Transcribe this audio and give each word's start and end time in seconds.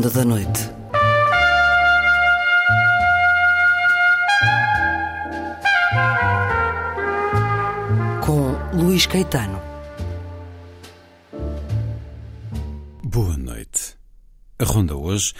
Ronda 0.00 0.10
da 0.14 0.24
Noite. 0.24 0.60
Com 8.24 8.78
Luís 8.82 9.04
Caetano. 9.04 9.60
Boa 13.04 13.36
noite. 13.36 13.98
A 14.58 14.64
ronda 14.64 14.96
hoje 14.96 15.34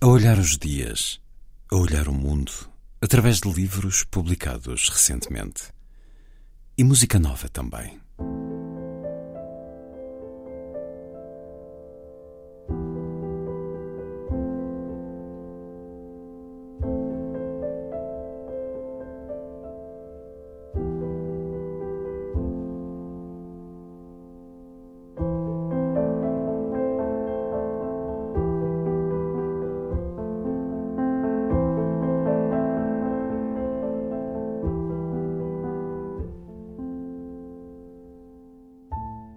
a 0.00 0.06
olhar 0.06 0.38
os 0.38 0.56
dias, 0.56 1.20
a 1.72 1.74
olhar 1.74 2.06
o 2.06 2.12
mundo, 2.12 2.52
através 3.00 3.40
de 3.40 3.50
livros 3.50 4.04
publicados 4.04 4.88
recentemente. 4.88 5.72
E 6.78 6.84
música 6.84 7.18
nova 7.18 7.48
também. 7.48 8.05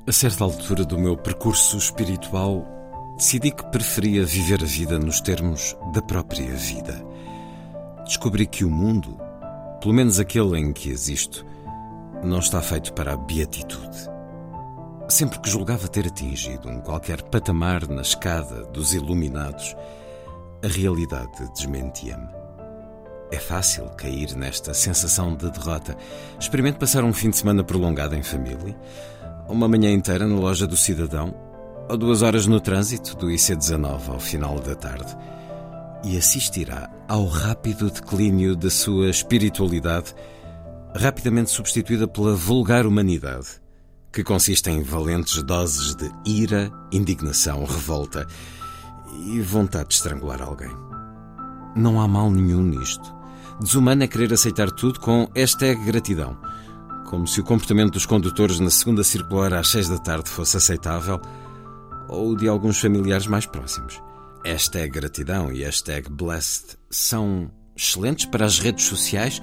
A 0.09 0.11
certa 0.11 0.43
altura 0.43 0.83
do 0.83 0.97
meu 0.97 1.15
percurso 1.15 1.77
espiritual, 1.77 2.65
decidi 3.15 3.51
que 3.51 3.63
preferia 3.67 4.25
viver 4.25 4.59
a 4.59 4.65
vida 4.65 4.97
nos 4.97 5.21
termos 5.21 5.77
da 5.93 6.01
própria 6.01 6.51
vida. 6.55 6.99
Descobri 8.05 8.47
que 8.47 8.65
o 8.65 8.71
mundo, 8.71 9.15
pelo 9.79 9.93
menos 9.93 10.19
aquele 10.19 10.57
em 10.57 10.73
que 10.73 10.89
existo, 10.89 11.45
não 12.23 12.39
está 12.39 12.59
feito 12.59 12.91
para 12.93 13.13
a 13.13 13.17
beatitude. 13.17 14.09
Sempre 15.07 15.39
que 15.41 15.49
julgava 15.51 15.87
ter 15.87 16.07
atingido 16.07 16.69
um 16.69 16.81
qualquer 16.81 17.21
patamar 17.21 17.87
na 17.87 18.01
escada 18.01 18.63
dos 18.65 18.95
iluminados, 18.95 19.75
a 20.63 20.67
realidade 20.67 21.47
desmentia-me. 21.53 22.29
É 23.31 23.37
fácil 23.37 23.85
cair 23.91 24.35
nesta 24.35 24.73
sensação 24.73 25.35
de 25.35 25.51
derrota. 25.51 25.95
Experimente 26.39 26.79
passar 26.79 27.03
um 27.03 27.13
fim 27.13 27.29
de 27.29 27.37
semana 27.37 27.63
prolongado 27.63 28.15
em 28.15 28.23
família 28.23 28.75
uma 29.49 29.67
manhã 29.67 29.91
inteira 29.91 30.27
na 30.27 30.35
loja 30.35 30.67
do 30.67 30.77
cidadão 30.77 31.33
ou 31.89 31.97
duas 31.97 32.21
horas 32.21 32.45
no 32.45 32.61
trânsito 32.61 33.17
do 33.17 33.27
IC19 33.27 34.09
ao 34.09 34.19
final 34.19 34.59
da 34.59 34.75
tarde 34.75 35.17
e 36.03 36.15
assistirá 36.15 36.87
ao 37.07 37.25
rápido 37.25 37.89
declínio 37.89 38.55
da 38.55 38.69
sua 38.69 39.09
espiritualidade, 39.09 40.13
rapidamente 40.95 41.49
substituída 41.49 42.07
pela 42.07 42.35
vulgar 42.35 42.85
humanidade, 42.85 43.47
que 44.13 44.23
consiste 44.23 44.69
em 44.69 44.83
valentes 44.83 45.41
doses 45.43 45.95
de 45.95 46.09
ira, 46.25 46.71
indignação, 46.91 47.65
revolta 47.65 48.25
e 49.25 49.41
vontade 49.41 49.89
de 49.89 49.95
estrangular 49.95 50.41
alguém. 50.41 50.71
Não 51.75 51.99
há 51.99 52.07
mal 52.07 52.31
nenhum 52.31 52.61
nisto. 52.61 53.13
Desumano 53.59 54.03
é 54.03 54.07
querer 54.07 54.31
aceitar 54.31 54.71
tudo 54.71 54.99
com 54.99 55.27
hashtag 55.35 55.83
gratidão 55.83 56.37
como 57.09 57.27
se 57.27 57.41
o 57.41 57.43
comportamento 57.43 57.93
dos 57.93 58.05
condutores 58.05 58.59
na 58.59 58.69
segunda 58.69 59.03
circular 59.03 59.51
às 59.55 59.69
seis 59.69 59.89
da 59.89 59.97
tarde 59.97 60.29
fosse 60.29 60.55
aceitável, 60.55 61.19
ou 62.07 62.35
de 62.35 62.47
alguns 62.47 62.79
familiares 62.79 63.25
mais 63.25 63.47
próximos. 63.47 63.99
Hashtag 64.45 64.91
gratidão 64.91 65.51
e 65.51 65.63
hashtag 65.63 66.07
blessed 66.07 66.77
são 66.87 67.51
excelentes 67.75 68.25
para 68.25 68.45
as 68.45 68.59
redes 68.59 68.85
sociais, 68.85 69.41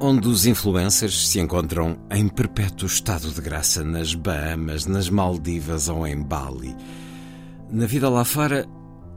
onde 0.00 0.28
os 0.28 0.44
influencers 0.44 1.28
se 1.28 1.40
encontram 1.40 1.98
em 2.10 2.28
perpétuo 2.28 2.86
estado 2.86 3.30
de 3.30 3.40
graça 3.40 3.82
nas 3.82 4.14
Bahamas, 4.14 4.84
nas 4.84 5.08
Maldivas 5.08 5.88
ou 5.88 6.06
em 6.06 6.22
Bali. 6.22 6.76
Na 7.70 7.86
vida 7.86 8.10
lá 8.10 8.22
fora, 8.22 8.66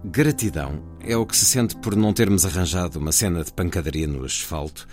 gratidão 0.06 0.82
é 1.02 1.18
o 1.18 1.26
que 1.26 1.36
se 1.36 1.44
sente 1.44 1.76
por 1.76 1.94
não 1.94 2.14
termos 2.14 2.46
arranjado 2.46 3.00
uma 3.00 3.12
cena 3.12 3.44
de 3.44 3.52
pancadaria 3.52 4.08
no 4.08 4.24
asfalto 4.24 4.88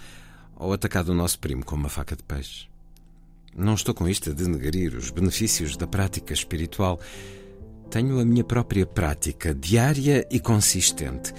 ou 0.56 0.72
atacado 0.72 1.10
o 1.10 1.14
nosso 1.14 1.38
primo 1.38 1.64
com 1.64 1.76
uma 1.76 1.88
faca 1.88 2.16
de 2.16 2.24
peixe. 2.24 2.71
Não 3.54 3.74
estou 3.74 3.94
com 3.94 4.08
isto 4.08 4.30
a 4.30 4.32
denegrir 4.32 4.96
os 4.96 5.10
benefícios 5.10 5.76
da 5.76 5.86
prática 5.86 6.32
espiritual. 6.32 6.98
Tenho 7.90 8.18
a 8.18 8.24
minha 8.24 8.42
própria 8.42 8.86
prática 8.86 9.54
diária 9.54 10.26
e 10.30 10.40
consistente. 10.40 11.34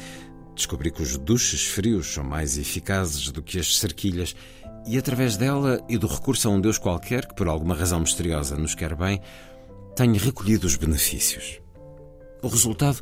Descobri 0.56 0.92
que 0.92 1.02
os 1.02 1.18
duches 1.18 1.66
frios 1.66 2.14
são 2.14 2.24
mais 2.24 2.58
eficazes 2.58 3.32
do 3.32 3.42
que 3.42 3.58
as 3.58 3.80
cerquilhas, 3.80 4.36
e 4.86 4.98
através 4.98 5.38
dela 5.38 5.84
e 5.90 5.98
do 5.98 6.06
recurso 6.08 6.48
a 6.48 6.52
um 6.52 6.62
Deus 6.62 6.78
qualquer 6.78 7.26
que 7.26 7.36
por 7.36 7.48
alguma 7.48 7.74
razão 7.74 8.00
misteriosa 8.00 8.56
nos 8.56 8.76
quer 8.76 8.96
bem, 8.96 9.20
tenho 9.96 10.16
recolhido 10.16 10.68
os 10.68 10.76
benefícios. 10.76 11.60
O 12.44 12.48
resultado 12.48 13.00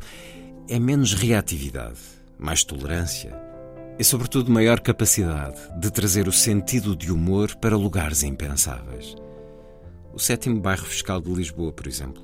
é 0.69 0.79
menos 0.79 1.13
reatividade, 1.13 1.99
mais 2.39 2.63
tolerância 2.63 3.50
e, 3.97 4.03
sobretudo, 4.03 4.51
maior 4.51 4.79
capacidade 4.79 5.59
de 5.79 5.91
trazer 5.91 6.27
o 6.27 6.31
sentido 6.31 6.95
de 6.95 7.11
humor 7.11 7.55
para 7.57 7.75
lugares 7.75 8.23
impensáveis. 8.23 9.15
O 10.13 10.19
sétimo 10.19 10.59
bairro 10.59 10.85
fiscal 10.85 11.21
de 11.21 11.31
Lisboa, 11.31 11.71
por 11.71 11.87
exemplo. 11.87 12.21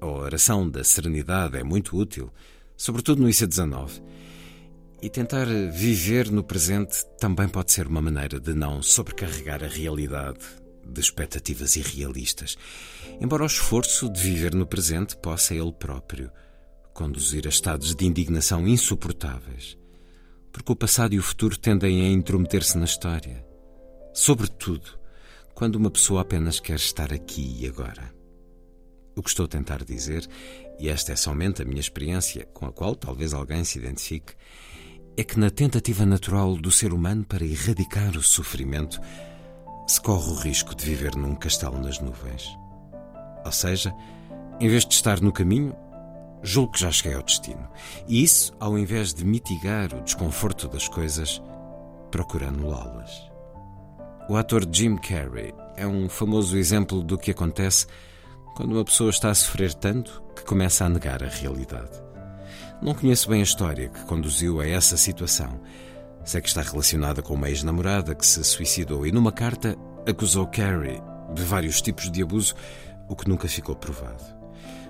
A 0.00 0.06
oração 0.06 0.68
da 0.68 0.82
serenidade 0.82 1.56
é 1.56 1.62
muito 1.62 1.96
útil, 1.96 2.32
sobretudo 2.76 3.22
no 3.22 3.28
IC19. 3.28 4.02
E 5.02 5.10
tentar 5.10 5.46
viver 5.46 6.30
no 6.30 6.42
presente 6.42 7.04
também 7.18 7.48
pode 7.48 7.70
ser 7.70 7.86
uma 7.86 8.00
maneira 8.00 8.40
de 8.40 8.54
não 8.54 8.82
sobrecarregar 8.82 9.62
a 9.62 9.68
realidade 9.68 10.40
de 10.84 11.00
expectativas 11.00 11.76
irrealistas, 11.76 12.56
embora 13.20 13.42
o 13.42 13.46
esforço 13.46 14.08
de 14.08 14.20
viver 14.20 14.54
no 14.54 14.66
presente 14.66 15.16
possa 15.16 15.54
ele 15.54 15.72
próprio 15.72 16.30
conduzir 16.94 17.46
a 17.46 17.50
estados 17.50 17.94
de 17.94 18.06
indignação 18.06 18.66
insuportáveis 18.66 19.76
porque 20.56 20.72
o 20.72 20.76
passado 20.76 21.14
e 21.14 21.18
o 21.18 21.22
futuro 21.22 21.54
tendem 21.58 22.00
a 22.00 22.08
intrometer-se 22.08 22.78
na 22.78 22.86
história. 22.86 23.44
Sobretudo, 24.14 24.98
quando 25.54 25.76
uma 25.76 25.90
pessoa 25.90 26.22
apenas 26.22 26.58
quer 26.58 26.76
estar 26.76 27.12
aqui 27.12 27.58
e 27.60 27.66
agora. 27.66 28.10
O 29.14 29.22
que 29.22 29.28
estou 29.28 29.44
a 29.44 29.48
tentar 29.48 29.84
dizer, 29.84 30.26
e 30.78 30.88
esta 30.88 31.12
é 31.12 31.16
somente 31.16 31.60
a 31.60 31.64
minha 31.66 31.78
experiência, 31.78 32.46
com 32.54 32.64
a 32.64 32.72
qual 32.72 32.96
talvez 32.96 33.34
alguém 33.34 33.64
se 33.64 33.78
identifique, 33.78 34.32
é 35.14 35.22
que 35.22 35.38
na 35.38 35.50
tentativa 35.50 36.06
natural 36.06 36.56
do 36.56 36.72
ser 36.72 36.94
humano 36.94 37.22
para 37.22 37.44
erradicar 37.44 38.16
o 38.16 38.22
sofrimento, 38.22 38.98
se 39.86 40.00
corre 40.00 40.30
o 40.30 40.36
risco 40.36 40.74
de 40.74 40.86
viver 40.86 41.14
num 41.16 41.34
castelo 41.34 41.78
nas 41.78 42.00
nuvens. 42.00 42.48
Ou 43.44 43.52
seja, 43.52 43.94
em 44.58 44.70
vez 44.70 44.86
de 44.86 44.94
estar 44.94 45.20
no 45.20 45.32
caminho, 45.32 45.76
julgo 46.42 46.72
que 46.72 46.80
já 46.80 46.90
cheguei 46.90 47.14
ao 47.14 47.22
destino. 47.22 47.68
E 48.06 48.22
isso, 48.22 48.52
ao 48.60 48.78
invés 48.78 49.12
de 49.12 49.24
mitigar 49.24 49.94
o 49.94 50.02
desconforto 50.02 50.68
das 50.68 50.88
coisas, 50.88 51.42
procura 52.10 52.48
anulá-las. 52.48 53.30
O 54.28 54.36
ator 54.36 54.66
Jim 54.70 54.96
Carrey 54.96 55.54
é 55.76 55.86
um 55.86 56.08
famoso 56.08 56.56
exemplo 56.56 57.02
do 57.02 57.16
que 57.16 57.30
acontece 57.30 57.86
quando 58.56 58.72
uma 58.72 58.84
pessoa 58.84 59.10
está 59.10 59.30
a 59.30 59.34
sofrer 59.34 59.74
tanto 59.74 60.22
que 60.34 60.44
começa 60.44 60.84
a 60.84 60.88
negar 60.88 61.22
a 61.22 61.28
realidade. 61.28 62.02
Não 62.82 62.94
conheço 62.94 63.28
bem 63.28 63.40
a 63.40 63.44
história 63.44 63.88
que 63.88 64.04
conduziu 64.04 64.60
a 64.60 64.66
essa 64.66 64.96
situação. 64.96 65.60
Sei 66.24 66.40
que 66.40 66.48
está 66.48 66.62
relacionada 66.62 67.22
com 67.22 67.34
uma 67.34 67.48
ex-namorada 67.48 68.14
que 68.14 68.26
se 68.26 68.42
suicidou 68.42 69.06
e, 69.06 69.12
numa 69.12 69.30
carta, 69.30 69.76
acusou 70.06 70.46
Carrey 70.46 71.00
de 71.34 71.42
vários 71.42 71.80
tipos 71.80 72.10
de 72.10 72.22
abuso, 72.22 72.54
o 73.08 73.14
que 73.14 73.28
nunca 73.28 73.48
ficou 73.48 73.76
provado. 73.76 74.35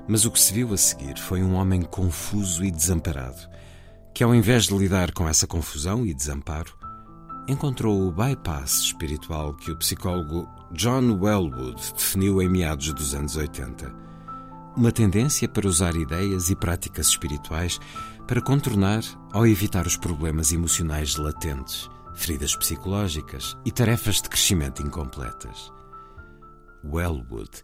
Mas 0.08 0.25
o 0.25 0.31
que 0.31 0.41
se 0.41 0.53
viu 0.53 0.73
a 0.73 0.76
seguir 0.76 1.19
foi 1.19 1.43
um 1.43 1.55
homem 1.55 1.82
confuso 1.82 2.64
e 2.64 2.70
desamparado, 2.70 3.49
que, 4.14 4.23
ao 4.23 4.35
invés 4.35 4.64
de 4.64 4.76
lidar 4.76 5.12
com 5.12 5.29
essa 5.29 5.47
confusão 5.47 6.06
e 6.06 6.14
desamparo, 6.14 6.73
encontrou 7.49 8.06
o 8.06 8.12
bypass 8.12 8.81
espiritual 8.81 9.55
que 9.55 9.70
o 9.70 9.76
psicólogo 9.76 10.49
John 10.73 11.19
Wellwood 11.20 11.81
definiu 11.93 12.43
em 12.43 12.49
meados 12.49 12.93
dos 12.93 13.14
anos 13.14 13.37
80. 13.37 13.93
Uma 14.76 14.93
tendência 14.93 15.49
para 15.49 15.69
usar 15.69 15.94
ideias 15.94 16.50
e 16.50 16.56
práticas 16.56 17.09
espirituais 17.09 17.81
para 18.26 18.43
contornar 18.43 19.02
ou 19.32 19.47
evitar 19.47 19.87
os 19.87 19.97
problemas 19.97 20.52
emocionais 20.52 21.17
latentes, 21.17 21.88
feridas 22.14 22.56
psicológicas 22.56 23.56
e 23.64 23.70
tarefas 23.70 24.17
de 24.17 24.29
crescimento 24.29 24.82
incompletas. 24.82 25.73
Wellwood 26.85 27.62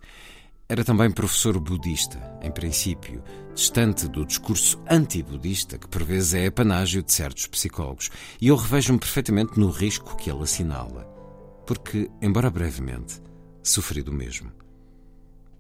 era 0.69 0.85
também 0.85 1.11
professor 1.11 1.59
budista, 1.61 2.19
em 2.43 2.51
princípio, 2.51 3.23
distante 3.55 4.09
do 4.09 4.25
discurso 4.25 4.83
anti-budista 4.89 5.77
que 5.79 5.89
por 5.89 6.03
vezes 6.03 6.35
é 6.35 6.47
apanágio 6.47 7.03
de 7.03 7.13
certos 7.13 7.47
psicólogos, 7.47 8.11
e 8.41 8.49
eu 8.49 8.57
revejo-me 8.57 8.99
perfeitamente 8.99 9.59
no 9.59 9.71
risco 9.71 10.17
que 10.17 10.31
ele 10.31 10.43
assinala, 10.43 11.05
porque, 11.67 12.11
embora 12.21 12.51
brevemente, 12.51 13.21
sofri 13.63 14.03
do 14.03 14.13
mesmo. 14.13 14.51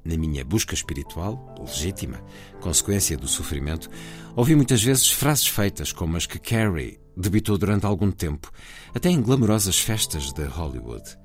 na 0.04 0.16
minha 0.16 0.44
busca 0.44 0.74
espiritual, 0.74 1.54
legítima, 1.60 2.20
consequência 2.60 3.16
do 3.16 3.28
sofrimento, 3.28 3.88
ouvi 4.34 4.56
muitas 4.56 4.82
vezes 4.82 5.10
frases 5.10 5.46
feitas 5.46 5.92
como 5.92 6.16
as 6.16 6.26
que 6.26 6.40
Carrie 6.40 6.98
debitou 7.16 7.56
durante 7.56 7.86
algum 7.86 8.10
tempo, 8.10 8.50
até 8.94 9.10
em 9.10 9.22
glamourosas 9.22 9.78
festas 9.78 10.32
de 10.32 10.44
Hollywood. 10.44 11.16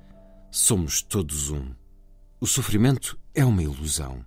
Somos 0.50 1.02
todos 1.02 1.50
um. 1.50 1.72
O 2.40 2.46
sofrimento 2.46 3.18
é 3.34 3.44
uma 3.44 3.62
ilusão. 3.62 4.24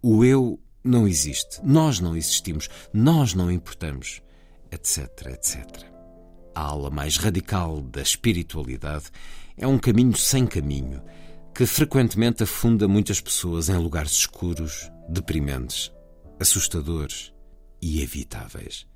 O 0.00 0.24
eu 0.24 0.60
não 0.84 1.08
existe. 1.08 1.60
Nós 1.64 1.98
não 1.98 2.16
existimos. 2.16 2.68
Nós 2.92 3.34
não 3.34 3.50
importamos. 3.50 4.22
Etc, 4.70 5.08
etc. 5.26 5.92
A 6.54 6.60
ala 6.60 6.88
mais 6.88 7.16
radical 7.16 7.80
da 7.80 8.00
espiritualidade 8.00 9.06
é 9.56 9.66
um 9.66 9.78
caminho 9.78 10.16
sem 10.16 10.46
caminho 10.46 11.02
que 11.54 11.66
frequentemente 11.66 12.44
afunda 12.44 12.86
muitas 12.86 13.20
pessoas 13.20 13.68
em 13.68 13.76
lugares 13.76 14.12
escuros, 14.12 14.90
deprimentes, 15.08 15.92
assustadores 16.38 17.32
e 17.80 18.02
evitáveis. 18.02 18.86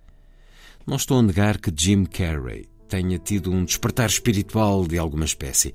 Não 0.86 0.96
estou 0.96 1.18
a 1.18 1.22
negar 1.22 1.58
que 1.58 1.72
Jim 1.76 2.04
Carrey 2.04 2.68
tenha 2.88 3.18
tido 3.18 3.50
um 3.50 3.64
despertar 3.64 4.08
espiritual 4.08 4.86
de 4.86 4.98
alguma 4.98 5.24
espécie. 5.24 5.74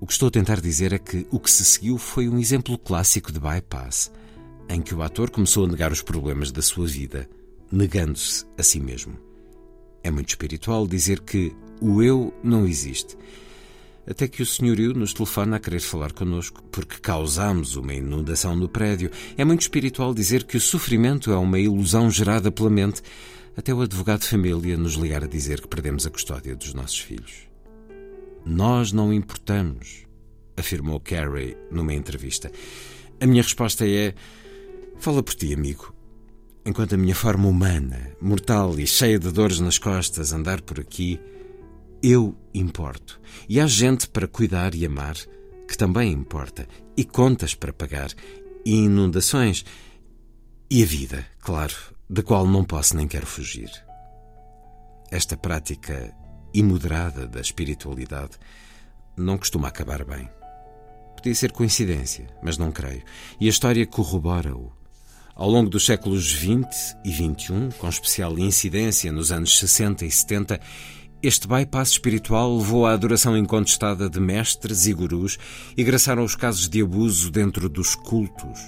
O 0.00 0.06
que 0.06 0.12
estou 0.12 0.28
a 0.28 0.30
tentar 0.30 0.60
dizer 0.60 0.92
é 0.92 0.98
que 0.98 1.26
o 1.30 1.40
que 1.40 1.50
se 1.50 1.64
seguiu 1.64 1.98
foi 1.98 2.28
um 2.28 2.38
exemplo 2.38 2.78
clássico 2.78 3.32
de 3.32 3.40
bypass, 3.40 4.12
em 4.68 4.80
que 4.80 4.94
o 4.94 5.02
ator 5.02 5.30
começou 5.30 5.64
a 5.64 5.68
negar 5.68 5.90
os 5.90 6.02
problemas 6.02 6.52
da 6.52 6.62
sua 6.62 6.86
vida, 6.86 7.28
negando-se 7.70 8.44
a 8.56 8.62
si 8.62 8.78
mesmo. 8.78 9.18
É 10.02 10.10
muito 10.10 10.28
espiritual 10.28 10.86
dizer 10.86 11.20
que 11.20 11.54
o 11.80 12.02
eu 12.02 12.32
não 12.42 12.66
existe 12.66 13.16
até 14.08 14.26
que 14.26 14.42
o 14.42 14.46
senhorio 14.46 14.94
nos 14.94 15.12
telefona 15.12 15.56
a 15.56 15.60
querer 15.60 15.80
falar 15.80 16.12
connosco, 16.12 16.62
porque 16.72 16.96
causamos 16.96 17.76
uma 17.76 17.92
inundação 17.92 18.56
no 18.56 18.68
prédio. 18.68 19.10
É 19.36 19.44
muito 19.44 19.60
espiritual 19.60 20.14
dizer 20.14 20.44
que 20.44 20.56
o 20.56 20.60
sofrimento 20.60 21.30
é 21.30 21.36
uma 21.36 21.58
ilusão 21.58 22.10
gerada 22.10 22.50
pela 22.50 22.70
mente, 22.70 23.02
até 23.54 23.74
o 23.74 23.82
advogado 23.82 24.20
de 24.20 24.28
família 24.28 24.78
nos 24.78 24.94
ligar 24.94 25.24
a 25.24 25.26
dizer 25.26 25.60
que 25.60 25.68
perdemos 25.68 26.06
a 26.06 26.10
custódia 26.10 26.56
dos 26.56 26.72
nossos 26.72 26.98
filhos. 26.98 27.47
Nós 28.48 28.92
não 28.92 29.12
importamos, 29.12 30.06
afirmou 30.56 30.98
Carey 30.98 31.54
numa 31.70 31.92
entrevista. 31.92 32.50
A 33.20 33.26
minha 33.26 33.42
resposta 33.42 33.86
é: 33.86 34.14
fala 34.98 35.22
por 35.22 35.34
ti, 35.34 35.52
amigo. 35.52 35.94
Enquanto 36.64 36.94
a 36.94 36.98
minha 36.98 37.14
forma 37.14 37.46
humana, 37.46 38.10
mortal 38.22 38.80
e 38.80 38.86
cheia 38.86 39.18
de 39.18 39.30
dores 39.30 39.60
nas 39.60 39.76
costas 39.76 40.32
andar 40.32 40.62
por 40.62 40.80
aqui, 40.80 41.20
eu 42.02 42.34
importo. 42.54 43.20
E 43.46 43.60
há 43.60 43.66
gente 43.66 44.08
para 44.08 44.26
cuidar 44.26 44.74
e 44.74 44.86
amar 44.86 45.16
que 45.68 45.76
também 45.76 46.10
importa. 46.10 46.66
E 46.96 47.04
contas 47.04 47.54
para 47.54 47.70
pagar. 47.70 48.08
E 48.64 48.74
inundações. 48.76 49.62
E 50.70 50.82
a 50.82 50.86
vida, 50.86 51.26
claro, 51.40 51.74
da 52.08 52.22
qual 52.22 52.46
não 52.46 52.64
posso 52.64 52.96
nem 52.96 53.06
quero 53.06 53.26
fugir. 53.26 53.70
Esta 55.10 55.36
prática 55.36 56.14
imoderada 56.52 57.26
da 57.26 57.40
espiritualidade 57.40 58.32
não 59.16 59.36
costuma 59.36 59.68
acabar 59.68 60.04
bem. 60.04 60.28
Podia 61.16 61.34
ser 61.34 61.52
coincidência, 61.52 62.28
mas 62.42 62.56
não 62.56 62.70
creio. 62.70 63.02
E 63.40 63.46
a 63.46 63.50
história 63.50 63.84
corrobora-o. 63.86 64.72
Ao 65.34 65.48
longo 65.48 65.70
dos 65.70 65.86
séculos 65.86 66.24
XX 66.24 66.96
e 67.04 67.12
XXI, 67.12 67.76
com 67.78 67.88
especial 67.88 68.38
incidência 68.38 69.10
nos 69.12 69.30
anos 69.30 69.58
60 69.58 70.04
e 70.04 70.10
70, 70.10 70.60
este 71.20 71.48
bypass 71.48 71.90
espiritual 71.90 72.56
levou 72.56 72.86
à 72.86 72.92
adoração 72.92 73.36
incontestada 73.36 74.08
de 74.08 74.20
mestres 74.20 74.86
e 74.86 74.92
gurus 74.92 75.36
e 75.76 75.82
graçaram 75.82 76.22
os 76.22 76.36
casos 76.36 76.68
de 76.68 76.80
abuso 76.82 77.30
dentro 77.30 77.68
dos 77.68 77.96
cultos. 77.96 78.60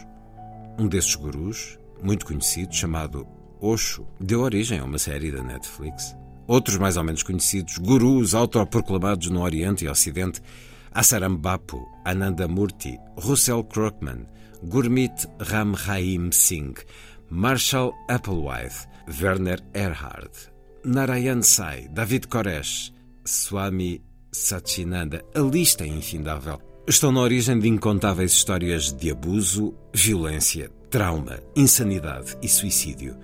Um 0.76 0.88
desses 0.88 1.14
gurus, 1.14 1.78
muito 2.02 2.26
conhecido, 2.26 2.74
chamado 2.74 3.26
Osho, 3.60 4.06
deu 4.18 4.40
origem 4.40 4.80
a 4.80 4.84
uma 4.84 4.98
série 4.98 5.30
da 5.30 5.42
Netflix. 5.42 6.16
Outros 6.50 6.78
mais 6.78 6.96
ou 6.96 7.04
menos 7.04 7.22
conhecidos, 7.22 7.78
gurus 7.78 8.34
autoproclamados 8.34 9.30
no 9.30 9.40
Oriente 9.40 9.84
e 9.84 9.88
Ocidente, 9.88 10.42
Asaram 10.90 11.36
Bapu, 11.36 11.86
Ananda 12.04 12.48
Murti, 12.48 12.98
Russell 13.16 13.62
Crockman, 13.62 14.26
Gurmit 14.64 15.28
Ram 15.38 15.74
Rahim 15.74 16.32
Singh, 16.32 16.74
Marshall 17.30 17.94
Applewhite, 18.08 18.88
Werner 19.22 19.60
Erhard, 19.72 20.32
Narayan 20.84 21.40
Sai, 21.40 21.86
David 21.88 22.26
Koresh, 22.26 22.92
Swami 23.24 24.02
Satchinanda, 24.32 25.24
a 25.32 25.38
lista 25.38 25.84
é 25.84 25.86
infindável. 25.86 26.60
Estão 26.84 27.12
na 27.12 27.20
origem 27.20 27.60
de 27.60 27.68
incontáveis 27.68 28.32
histórias 28.32 28.92
de 28.92 29.12
abuso, 29.12 29.72
violência, 29.94 30.68
trauma, 30.90 31.38
insanidade 31.54 32.36
e 32.42 32.48
suicídio. 32.48 33.16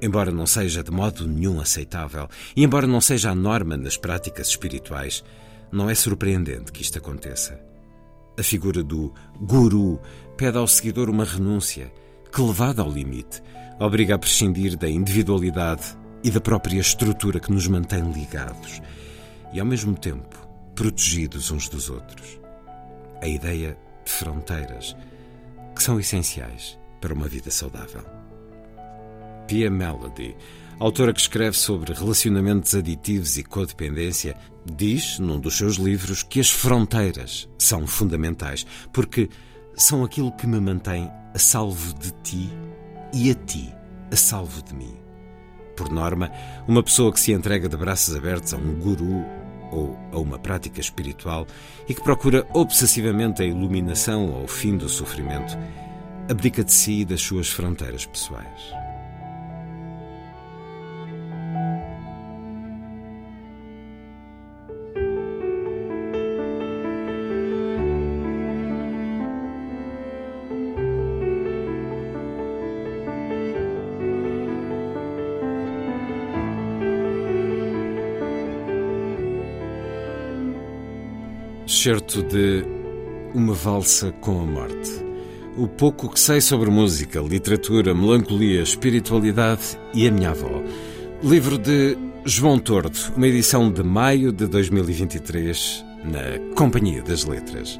Embora 0.00 0.30
não 0.30 0.46
seja 0.46 0.82
de 0.82 0.90
modo 0.90 1.26
nenhum 1.26 1.60
aceitável 1.60 2.28
e 2.54 2.62
embora 2.62 2.86
não 2.86 3.00
seja 3.00 3.30
a 3.30 3.34
norma 3.34 3.76
nas 3.76 3.96
práticas 3.96 4.48
espirituais, 4.48 5.24
não 5.72 5.90
é 5.90 5.94
surpreendente 5.94 6.70
que 6.72 6.82
isto 6.82 6.98
aconteça. 6.98 7.60
A 8.38 8.42
figura 8.42 8.84
do 8.84 9.12
guru 9.40 10.00
pede 10.36 10.56
ao 10.56 10.68
seguidor 10.68 11.10
uma 11.10 11.24
renúncia 11.24 11.92
que, 12.32 12.40
levada 12.40 12.82
ao 12.82 12.90
limite, 12.90 13.42
obriga 13.80 14.14
a 14.14 14.18
prescindir 14.18 14.76
da 14.76 14.88
individualidade 14.88 15.96
e 16.22 16.30
da 16.30 16.40
própria 16.40 16.78
estrutura 16.78 17.40
que 17.40 17.52
nos 17.52 17.66
mantém 17.66 18.10
ligados 18.12 18.80
e, 19.52 19.58
ao 19.58 19.66
mesmo 19.66 19.96
tempo, 19.96 20.36
protegidos 20.74 21.50
uns 21.50 21.68
dos 21.68 21.90
outros. 21.90 22.38
A 23.20 23.26
ideia 23.26 23.76
de 24.04 24.10
fronteiras 24.10 24.96
que 25.74 25.82
são 25.82 25.98
essenciais 25.98 26.78
para 27.00 27.14
uma 27.14 27.26
vida 27.28 27.50
saudável. 27.50 28.17
Pia 29.48 29.70
Melody, 29.70 30.36
autora 30.78 31.12
que 31.12 31.20
escreve 31.20 31.56
sobre 31.56 31.94
relacionamentos 31.94 32.74
aditivos 32.74 33.38
e 33.38 33.42
codependência, 33.42 34.36
diz 34.64 35.18
num 35.18 35.40
dos 35.40 35.56
seus 35.56 35.76
livros 35.76 36.22
que 36.22 36.38
as 36.38 36.50
fronteiras 36.50 37.48
são 37.58 37.86
fundamentais 37.86 38.66
porque 38.92 39.30
são 39.74 40.04
aquilo 40.04 40.30
que 40.32 40.46
me 40.46 40.60
mantém 40.60 41.10
a 41.34 41.38
salvo 41.38 41.94
de 41.94 42.12
ti 42.22 42.50
e 43.14 43.30
a 43.30 43.34
ti 43.34 43.72
a 44.12 44.16
salvo 44.16 44.62
de 44.62 44.74
mim 44.74 45.08
por 45.78 45.90
norma, 45.90 46.30
uma 46.66 46.82
pessoa 46.82 47.12
que 47.12 47.20
se 47.20 47.32
entrega 47.32 47.68
de 47.68 47.76
braços 47.76 48.14
abertos 48.14 48.52
a 48.52 48.56
um 48.56 48.74
guru 48.74 49.24
ou 49.70 49.96
a 50.12 50.18
uma 50.18 50.38
prática 50.38 50.80
espiritual 50.80 51.46
e 51.88 51.94
que 51.94 52.02
procura 52.02 52.44
obsessivamente 52.52 53.42
a 53.42 53.46
iluminação 53.46 54.28
ou 54.28 54.44
o 54.44 54.48
fim 54.48 54.76
do 54.76 54.88
sofrimento, 54.88 55.56
abdica 56.28 56.64
de 56.64 56.72
si 56.72 57.02
e 57.02 57.04
das 57.04 57.20
suas 57.20 57.48
fronteiras 57.48 58.04
pessoais. 58.04 58.77
Excerto 81.68 82.22
de 82.22 82.64
Uma 83.34 83.52
Valsa 83.52 84.10
com 84.22 84.40
a 84.40 84.42
Morte. 84.42 85.04
O 85.54 85.68
pouco 85.68 86.08
que 86.08 86.18
sei 86.18 86.40
sobre 86.40 86.70
música, 86.70 87.20
literatura, 87.20 87.92
melancolia, 87.92 88.62
espiritualidade 88.62 89.78
e 89.92 90.08
a 90.08 90.10
minha 90.10 90.30
avó. 90.30 90.62
Livro 91.22 91.58
de 91.58 91.94
João 92.24 92.58
Tordo, 92.58 92.98
uma 93.14 93.28
edição 93.28 93.70
de 93.70 93.82
maio 93.82 94.32
de 94.32 94.46
2023, 94.46 95.84
na 96.04 96.54
Companhia 96.54 97.02
das 97.02 97.24
Letras. 97.24 97.78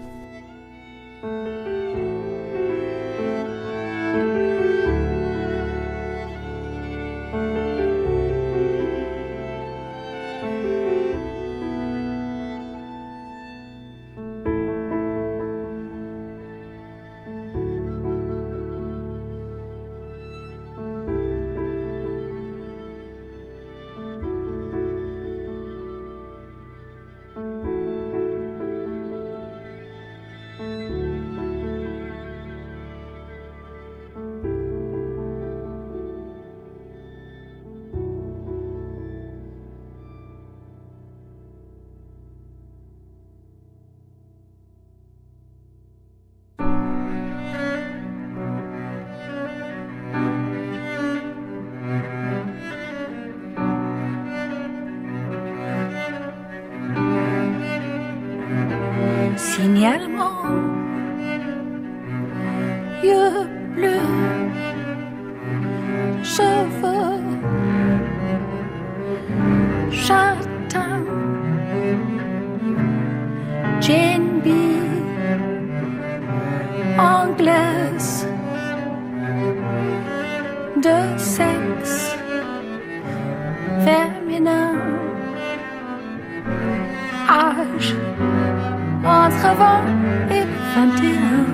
Entre 89.29 89.57
20 89.57 89.85
et 90.31 90.47
21. 90.75 91.49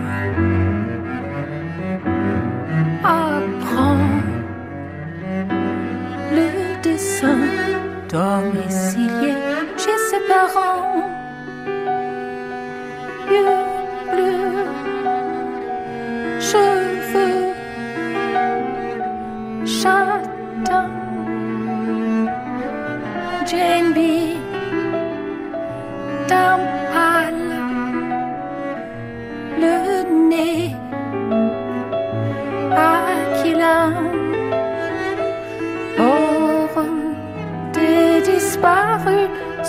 Apprends 3.02 4.08
le 6.32 6.46
dessin 6.82 7.38
domicilié 8.08 9.34
chez 9.76 9.98
ses 10.08 10.22
parents. 10.28 10.93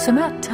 kyrkomötet 0.06 0.45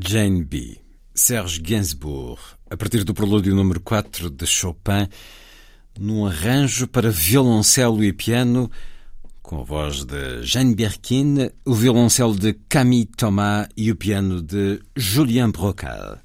Jane 0.00 0.44
B. 0.44 0.78
Serge 1.12 1.60
Gainsbourg, 1.60 2.40
a 2.70 2.76
partir 2.76 3.02
do 3.02 3.12
prelúdio 3.12 3.52
número 3.54 3.80
4 3.80 4.30
de 4.30 4.46
Chopin, 4.46 5.08
num 5.98 6.24
arranjo 6.24 6.86
para 6.86 7.10
violoncelo 7.10 8.04
e 8.04 8.12
piano, 8.12 8.70
com 9.42 9.60
a 9.60 9.64
voz 9.64 10.04
de 10.04 10.44
Jane 10.44 10.74
Birkin, 10.76 11.50
o 11.64 11.74
violoncelo 11.74 12.38
de 12.38 12.52
Camille 12.68 13.06
Thomas 13.06 13.66
e 13.76 13.90
o 13.90 13.96
piano 13.96 14.40
de 14.40 14.80
Julien 14.96 15.50
Brocal. 15.50 16.20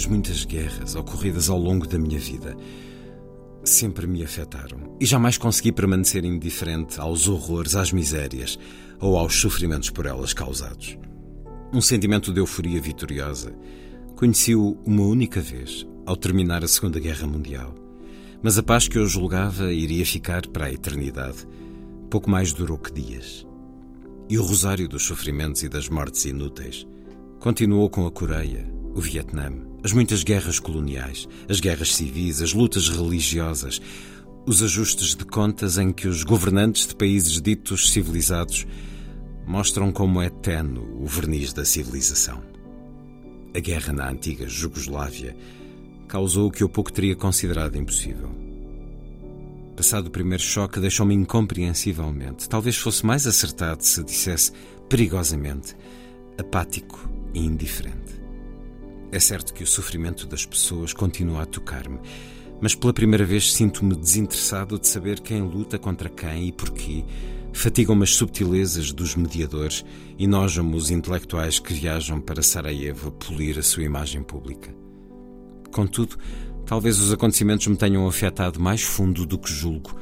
As 0.00 0.06
muitas 0.06 0.46
guerras 0.46 0.94
ocorridas 0.94 1.50
ao 1.50 1.58
longo 1.58 1.86
da 1.86 1.98
minha 1.98 2.18
vida 2.18 2.56
sempre 3.62 4.06
me 4.06 4.24
afetaram 4.24 4.96
e 4.98 5.04
jamais 5.04 5.36
consegui 5.36 5.72
permanecer 5.72 6.24
indiferente 6.24 6.98
aos 6.98 7.28
horrores, 7.28 7.76
às 7.76 7.92
misérias 7.92 8.58
ou 8.98 9.18
aos 9.18 9.38
sofrimentos 9.38 9.90
por 9.90 10.06
elas 10.06 10.32
causados. 10.32 10.96
Um 11.70 11.82
sentimento 11.82 12.32
de 12.32 12.40
euforia 12.40 12.80
vitoriosa 12.80 13.54
conheci-o 14.16 14.78
uma 14.86 15.02
única 15.02 15.38
vez, 15.38 15.86
ao 16.06 16.16
terminar 16.16 16.64
a 16.64 16.68
Segunda 16.68 16.98
Guerra 16.98 17.26
Mundial. 17.26 17.74
Mas 18.42 18.56
a 18.56 18.62
paz 18.62 18.88
que 18.88 18.96
eu 18.96 19.06
julgava 19.06 19.70
iria 19.70 20.06
ficar 20.06 20.46
para 20.46 20.64
a 20.64 20.72
eternidade 20.72 21.46
pouco 22.08 22.30
mais 22.30 22.54
durou 22.54 22.78
que 22.78 22.90
dias. 22.90 23.46
E 24.30 24.38
o 24.38 24.42
rosário 24.42 24.88
dos 24.88 25.02
sofrimentos 25.02 25.62
e 25.62 25.68
das 25.68 25.90
mortes 25.90 26.24
inúteis 26.24 26.86
continuou 27.38 27.90
com 27.90 28.06
a 28.06 28.10
Coreia, 28.10 28.66
o 28.94 29.00
Vietnã, 29.02 29.69
as 29.82 29.92
muitas 29.92 30.22
guerras 30.22 30.58
coloniais, 30.58 31.28
as 31.48 31.60
guerras 31.60 31.94
civis, 31.94 32.42
as 32.42 32.52
lutas 32.52 32.88
religiosas, 32.88 33.80
os 34.46 34.62
ajustes 34.62 35.14
de 35.14 35.24
contas 35.24 35.78
em 35.78 35.92
que 35.92 36.08
os 36.08 36.22
governantes 36.22 36.86
de 36.86 36.94
países 36.94 37.40
ditos 37.40 37.90
civilizados 37.90 38.66
mostram 39.46 39.90
como 39.90 40.20
é 40.20 40.28
tenue 40.28 40.86
o 40.98 41.06
verniz 41.06 41.52
da 41.52 41.64
civilização. 41.64 42.42
A 43.54 43.58
guerra 43.58 43.92
na 43.92 44.08
antiga 44.08 44.48
Jugoslávia 44.48 45.36
causou 46.06 46.48
o 46.48 46.50
que 46.50 46.62
eu 46.62 46.68
pouco 46.68 46.92
teria 46.92 47.16
considerado 47.16 47.76
impossível. 47.76 48.30
Passado 49.76 50.08
o 50.08 50.10
primeiro 50.10 50.42
choque, 50.42 50.78
deixou-me 50.78 51.14
incompreensivelmente. 51.14 52.48
Talvez 52.48 52.76
fosse 52.76 53.04
mais 53.06 53.26
acertado 53.26 53.82
se 53.82 54.04
dissesse 54.04 54.52
perigosamente 54.88 55.74
apático 56.38 57.08
e 57.32 57.40
indiferente. 57.40 58.19
É 59.12 59.18
certo 59.18 59.52
que 59.52 59.64
o 59.64 59.66
sofrimento 59.66 60.26
das 60.26 60.46
pessoas 60.46 60.92
continua 60.92 61.42
a 61.42 61.46
tocar-me, 61.46 61.98
mas 62.60 62.74
pela 62.74 62.92
primeira 62.92 63.24
vez 63.24 63.52
sinto-me 63.52 63.96
desinteressado 63.96 64.78
de 64.78 64.86
saber 64.86 65.20
quem 65.20 65.42
luta 65.42 65.78
contra 65.78 66.08
quem 66.08 66.48
e 66.48 66.52
porquê 66.52 67.04
fatigam-me 67.52 68.04
as 68.04 68.14
subtilezas 68.14 68.92
dos 68.92 69.16
mediadores 69.16 69.84
e 70.16 70.26
nojam-me 70.26 70.76
os 70.76 70.90
intelectuais 70.90 71.58
que 71.58 71.74
viajam 71.74 72.20
para 72.20 72.42
Sarajevo 72.42 73.10
polir 73.10 73.58
a 73.58 73.62
sua 73.62 73.82
imagem 73.82 74.22
pública. 74.22 74.72
Contudo, 75.72 76.16
talvez 76.64 77.00
os 77.00 77.12
acontecimentos 77.12 77.66
me 77.66 77.76
tenham 77.76 78.06
afetado 78.06 78.60
mais 78.60 78.82
fundo 78.82 79.26
do 79.26 79.38
que 79.38 79.52
julgo, 79.52 79.96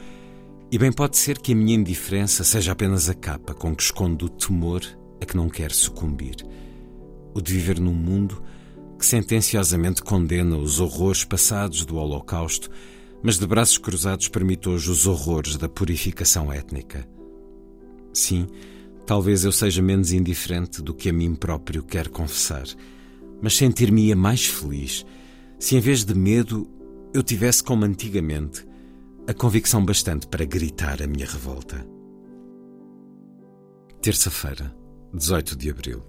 e 0.71 0.77
bem 0.77 0.93
pode 0.93 1.17
ser 1.17 1.39
que 1.39 1.53
a 1.53 1.57
minha 1.57 1.75
indiferença 1.75 2.45
seja 2.45 2.73
apenas 2.73 3.09
a 3.09 3.15
capa 3.15 3.55
com 3.55 3.75
que 3.75 3.83
escondo 3.83 4.27
o 4.27 4.29
temor 4.29 4.83
a 5.19 5.25
que 5.25 5.37
não 5.37 5.49
quero 5.49 5.75
sucumbir. 5.75 6.37
O 7.35 7.41
de 7.41 7.55
viver 7.55 7.81
num 7.81 7.95
mundo 7.95 8.43
que 8.99 9.07
sentenciosamente 9.07 10.03
condena 10.03 10.57
os 10.57 10.81
horrores 10.81 11.25
passados 11.25 11.85
do 11.85 11.97
Holocausto, 11.97 12.69
mas 13.23 13.39
de 13.39 13.47
braços 13.47 13.79
cruzados 13.79 14.29
permite 14.29 14.69
hoje 14.69 14.91
os 14.91 15.07
horrores 15.07 15.57
da 15.57 15.69
purificação 15.69 16.53
étnica. 16.53 17.09
Sim, 18.13 18.47
talvez 19.07 19.45
eu 19.45 19.53
seja 19.53 19.81
menos 19.81 20.13
indiferente 20.13 20.83
do 20.83 20.93
que 20.93 21.09
a 21.09 21.13
mim 21.13 21.35
próprio 21.35 21.83
quero 21.83 22.11
confessar, 22.11 22.67
mas 23.41 23.57
sentir-me-ia 23.57 24.17
mais 24.17 24.47
feliz 24.47 25.07
se, 25.59 25.77
em 25.77 25.81
vez 25.81 26.05
de 26.05 26.15
medo, 26.15 26.69
eu 27.13 27.23
tivesse, 27.23 27.63
como 27.63 27.85
antigamente, 27.85 28.67
a 29.27 29.35
convicção 29.35 29.85
bastante 29.85 30.27
para 30.27 30.45
gritar 30.45 31.03
a 31.03 31.07
minha 31.07 31.27
revolta. 31.27 31.85
Terça-feira, 34.01 34.75
18 35.13 35.57
de 35.57 35.71
abril. 35.71 36.03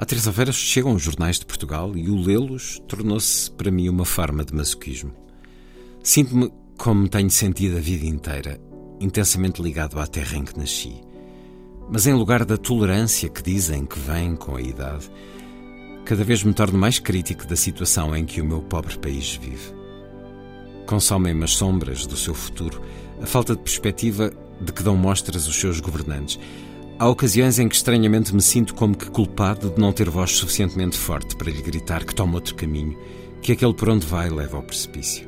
À 0.00 0.06
terça-feira 0.06 0.50
chegam 0.50 0.94
os 0.94 1.02
jornais 1.02 1.38
de 1.38 1.44
Portugal 1.44 1.94
e 1.94 2.08
o 2.08 2.16
lê-los 2.16 2.80
tornou-se 2.88 3.50
para 3.50 3.70
mim 3.70 3.86
uma 3.86 4.06
forma 4.06 4.42
de 4.42 4.54
masoquismo. 4.54 5.12
Sinto-me 6.02 6.50
como 6.78 7.06
tenho 7.06 7.28
sentido 7.28 7.76
a 7.76 7.80
vida 7.80 8.06
inteira, 8.06 8.58
intensamente 8.98 9.60
ligado 9.60 10.00
à 10.00 10.06
terra 10.06 10.38
em 10.38 10.44
que 10.46 10.58
nasci. 10.58 11.02
Mas 11.90 12.06
em 12.06 12.14
lugar 12.14 12.46
da 12.46 12.56
tolerância 12.56 13.28
que 13.28 13.42
dizem 13.42 13.84
que 13.84 13.98
vem 13.98 14.34
com 14.36 14.56
a 14.56 14.62
idade, 14.62 15.10
cada 16.06 16.24
vez 16.24 16.42
me 16.42 16.54
torno 16.54 16.78
mais 16.78 16.98
crítico 16.98 17.46
da 17.46 17.54
situação 17.54 18.16
em 18.16 18.24
que 18.24 18.40
o 18.40 18.46
meu 18.46 18.62
pobre 18.62 18.96
país 18.96 19.34
vive. 19.34 19.74
Consomem-me 20.86 21.44
as 21.44 21.50
sombras 21.50 22.06
do 22.06 22.16
seu 22.16 22.32
futuro, 22.32 22.80
a 23.20 23.26
falta 23.26 23.54
de 23.54 23.60
perspectiva 23.60 24.32
de 24.62 24.72
que 24.72 24.82
dão 24.82 24.96
mostras 24.96 25.46
os 25.46 25.56
seus 25.56 25.78
governantes. 25.78 26.40
Há 27.00 27.08
ocasiões 27.08 27.58
em 27.58 27.66
que 27.66 27.74
estranhamente 27.74 28.34
me 28.34 28.42
sinto 28.42 28.74
como 28.74 28.94
que 28.94 29.10
culpado 29.10 29.70
de 29.70 29.80
não 29.80 29.90
ter 29.90 30.10
voz 30.10 30.32
suficientemente 30.32 30.98
forte 30.98 31.34
para 31.34 31.50
lhe 31.50 31.62
gritar 31.62 32.04
que 32.04 32.14
toma 32.14 32.34
outro 32.34 32.54
caminho, 32.54 32.94
que 33.40 33.52
aquele 33.52 33.72
por 33.72 33.88
onde 33.88 34.06
vai 34.06 34.28
leva 34.28 34.58
ao 34.58 34.62
precipício. 34.62 35.26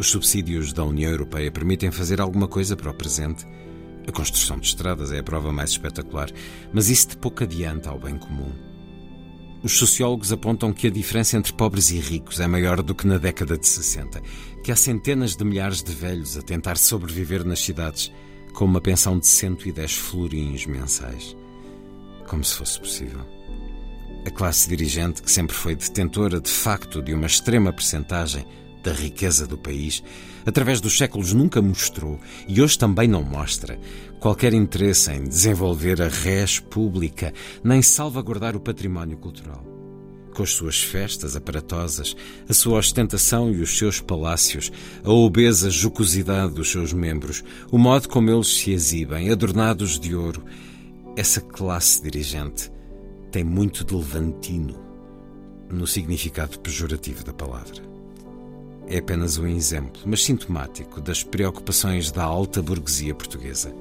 Os 0.00 0.10
subsídios 0.10 0.72
da 0.72 0.82
União 0.82 1.12
Europeia 1.12 1.48
permitem 1.52 1.92
fazer 1.92 2.20
alguma 2.20 2.48
coisa 2.48 2.76
para 2.76 2.90
o 2.90 2.94
presente. 2.94 3.46
A 4.08 4.10
construção 4.10 4.58
de 4.58 4.66
estradas 4.66 5.12
é 5.12 5.20
a 5.20 5.22
prova 5.22 5.52
mais 5.52 5.70
espetacular, 5.70 6.28
mas 6.72 6.90
isso 6.90 7.10
de 7.10 7.18
pouco 7.18 7.44
adianta 7.44 7.90
ao 7.90 8.00
bem 8.00 8.18
comum. 8.18 8.50
Os 9.62 9.78
sociólogos 9.78 10.32
apontam 10.32 10.72
que 10.72 10.88
a 10.88 10.90
diferença 10.90 11.36
entre 11.36 11.52
pobres 11.52 11.92
e 11.92 12.00
ricos 12.00 12.40
é 12.40 12.48
maior 12.48 12.82
do 12.82 12.96
que 12.96 13.06
na 13.06 13.18
década 13.18 13.56
de 13.56 13.68
60, 13.68 14.20
que 14.64 14.72
há 14.72 14.76
centenas 14.76 15.36
de 15.36 15.44
milhares 15.44 15.84
de 15.84 15.92
velhos 15.92 16.36
a 16.36 16.42
tentar 16.42 16.76
sobreviver 16.76 17.44
nas 17.44 17.60
cidades 17.60 18.10
com 18.54 18.64
uma 18.64 18.80
pensão 18.80 19.18
de 19.18 19.26
110 19.26 19.96
florins 19.96 20.64
mensais. 20.64 21.36
Como 22.26 22.42
se 22.44 22.54
fosse 22.54 22.78
possível. 22.78 23.20
A 24.24 24.30
classe 24.30 24.68
dirigente, 24.68 25.20
que 25.22 25.30
sempre 25.30 25.54
foi 25.54 25.74
detentora 25.74 26.40
de 26.40 26.50
facto 26.50 27.02
de 27.02 27.12
uma 27.12 27.26
extrema 27.26 27.72
percentagem 27.72 28.46
da 28.82 28.92
riqueza 28.92 29.46
do 29.46 29.58
país, 29.58 30.02
através 30.46 30.80
dos 30.80 30.96
séculos 30.96 31.32
nunca 31.32 31.60
mostrou, 31.60 32.18
e 32.46 32.62
hoje 32.62 32.78
também 32.78 33.08
não 33.08 33.22
mostra, 33.22 33.78
qualquer 34.20 34.54
interesse 34.54 35.10
em 35.10 35.24
desenvolver 35.24 36.00
a 36.00 36.08
res 36.08 36.60
pública, 36.60 37.32
nem 37.62 37.82
salvaguardar 37.82 38.56
o 38.56 38.60
património 38.60 39.18
cultural. 39.18 39.73
Com 40.34 40.42
as 40.42 40.50
suas 40.50 40.82
festas 40.82 41.36
aparatosas, 41.36 42.16
a 42.48 42.52
sua 42.52 42.78
ostentação 42.78 43.52
e 43.52 43.62
os 43.62 43.78
seus 43.78 44.00
palácios, 44.00 44.72
a 45.04 45.10
obesa 45.10 45.70
jocosidade 45.70 46.54
dos 46.54 46.70
seus 46.70 46.92
membros, 46.92 47.44
o 47.70 47.78
modo 47.78 48.08
como 48.08 48.30
eles 48.30 48.48
se 48.48 48.72
exibem, 48.72 49.30
adornados 49.30 49.98
de 49.98 50.14
ouro, 50.14 50.44
essa 51.16 51.40
classe 51.40 52.02
dirigente 52.02 52.70
tem 53.30 53.44
muito 53.44 53.84
de 53.84 53.94
levantino 53.94 54.74
no 55.70 55.86
significado 55.86 56.58
pejorativo 56.58 57.22
da 57.24 57.32
palavra 57.32 57.94
é 58.86 58.98
apenas 58.98 59.38
um 59.38 59.46
exemplo, 59.46 60.02
mas 60.04 60.22
sintomático, 60.22 61.00
das 61.00 61.22
preocupações 61.22 62.10
da 62.10 62.22
alta 62.22 62.60
burguesia 62.60 63.14
portuguesa. 63.14 63.74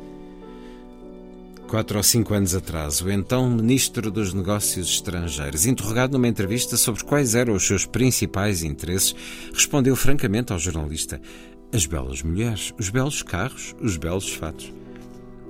Quatro 1.73 1.97
ou 1.97 2.03
cinco 2.03 2.35
anos 2.35 2.53
atrás, 2.53 3.01
o 3.01 3.09
então 3.09 3.49
Ministro 3.49 4.11
dos 4.11 4.31
Negócios 4.31 4.87
Estrangeiros, 4.87 5.65
interrogado 5.65 6.13
numa 6.13 6.27
entrevista 6.27 6.77
sobre 6.77 7.03
quais 7.03 7.33
eram 7.33 7.55
os 7.55 7.65
seus 7.65 7.83
principais 7.83 8.61
interesses, 8.61 9.15
respondeu 9.51 9.95
francamente 9.95 10.53
ao 10.53 10.59
jornalista: 10.59 11.19
as 11.73 11.87
belas 11.87 12.21
mulheres, 12.21 12.71
os 12.79 12.91
belos 12.91 13.23
carros, 13.23 13.75
os 13.81 13.97
belos 13.97 14.31
fatos. 14.31 14.71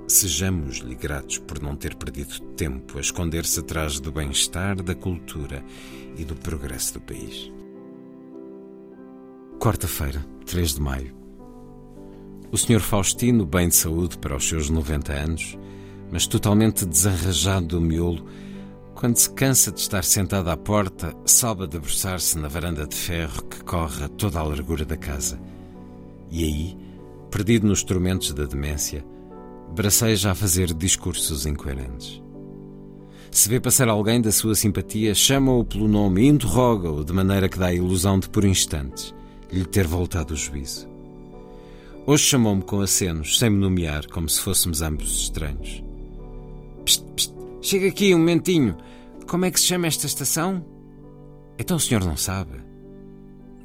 Sejamos-lhe 0.08 0.94
gratos 0.94 1.36
por 1.36 1.60
não 1.60 1.76
ter 1.76 1.94
perdido 1.94 2.40
tempo 2.56 2.96
a 2.96 3.02
esconder-se 3.02 3.60
atrás 3.60 4.00
do 4.00 4.10
bem-estar, 4.10 4.82
da 4.82 4.94
cultura 4.94 5.62
e 6.16 6.24
do 6.24 6.34
progresso 6.34 6.94
do 6.94 7.00
país. 7.02 7.52
Quarta-feira, 9.60 10.24
3 10.46 10.76
de 10.76 10.80
maio. 10.80 11.14
O 12.50 12.56
Sr. 12.56 12.80
Faustino, 12.80 13.44
bem 13.44 13.68
de 13.68 13.74
saúde 13.74 14.16
para 14.16 14.34
os 14.34 14.48
seus 14.48 14.70
90 14.70 15.12
anos, 15.12 15.58
mas 16.10 16.26
totalmente 16.26 16.84
desarrajado 16.86 17.66
do 17.66 17.80
miolo, 17.80 18.24
quando 18.94 19.16
se 19.16 19.28
cansa 19.30 19.70
de 19.70 19.80
estar 19.80 20.04
sentado 20.04 20.48
à 20.48 20.56
porta, 20.56 21.14
sobe 21.26 21.64
a 21.64 21.66
debruçar-se 21.66 22.38
na 22.38 22.48
varanda 22.48 22.86
de 22.86 22.94
ferro 22.94 23.42
que 23.44 23.62
corre 23.64 24.04
a 24.04 24.08
toda 24.08 24.38
a 24.38 24.42
largura 24.42 24.84
da 24.84 24.96
casa. 24.96 25.38
E 26.30 26.44
aí, 26.44 26.78
perdido 27.30 27.66
nos 27.66 27.82
tormentos 27.82 28.32
da 28.32 28.44
demência, 28.44 29.04
braceja 29.74 30.30
a 30.30 30.34
fazer 30.34 30.72
discursos 30.72 31.44
incoerentes. 31.44 32.22
Se 33.30 33.48
vê 33.48 33.58
passar 33.58 33.88
alguém 33.88 34.20
da 34.20 34.30
sua 34.30 34.54
simpatia, 34.54 35.14
chama-o 35.14 35.64
pelo 35.64 35.88
nome 35.88 36.22
e 36.22 36.28
interroga-o 36.28 37.04
de 37.04 37.12
maneira 37.12 37.48
que 37.48 37.58
dá 37.58 37.66
a 37.66 37.74
ilusão 37.74 38.18
de 38.18 38.28
por 38.28 38.44
instantes 38.44 39.12
lhe 39.52 39.64
ter 39.64 39.86
voltado 39.86 40.34
o 40.34 40.36
juízo. 40.36 40.88
Hoje 42.06 42.24
chamou-me 42.24 42.62
com 42.62 42.80
acenos, 42.80 43.38
sem 43.38 43.50
me 43.50 43.58
nomear, 43.58 44.06
como 44.08 44.28
se 44.28 44.40
fôssemos 44.40 44.82
ambos 44.82 45.22
estranhos. 45.22 45.83
Psst, 46.84 47.04
psst, 47.14 47.34
chega 47.60 47.88
aqui 47.88 48.14
um 48.14 48.18
momentinho. 48.18 48.76
Como 49.26 49.44
é 49.44 49.50
que 49.50 49.58
se 49.58 49.66
chama 49.66 49.86
esta 49.86 50.06
estação? 50.06 50.64
Então 51.58 51.76
o 51.76 51.80
senhor 51.80 52.04
não 52.04 52.16
sabe. 52.16 52.62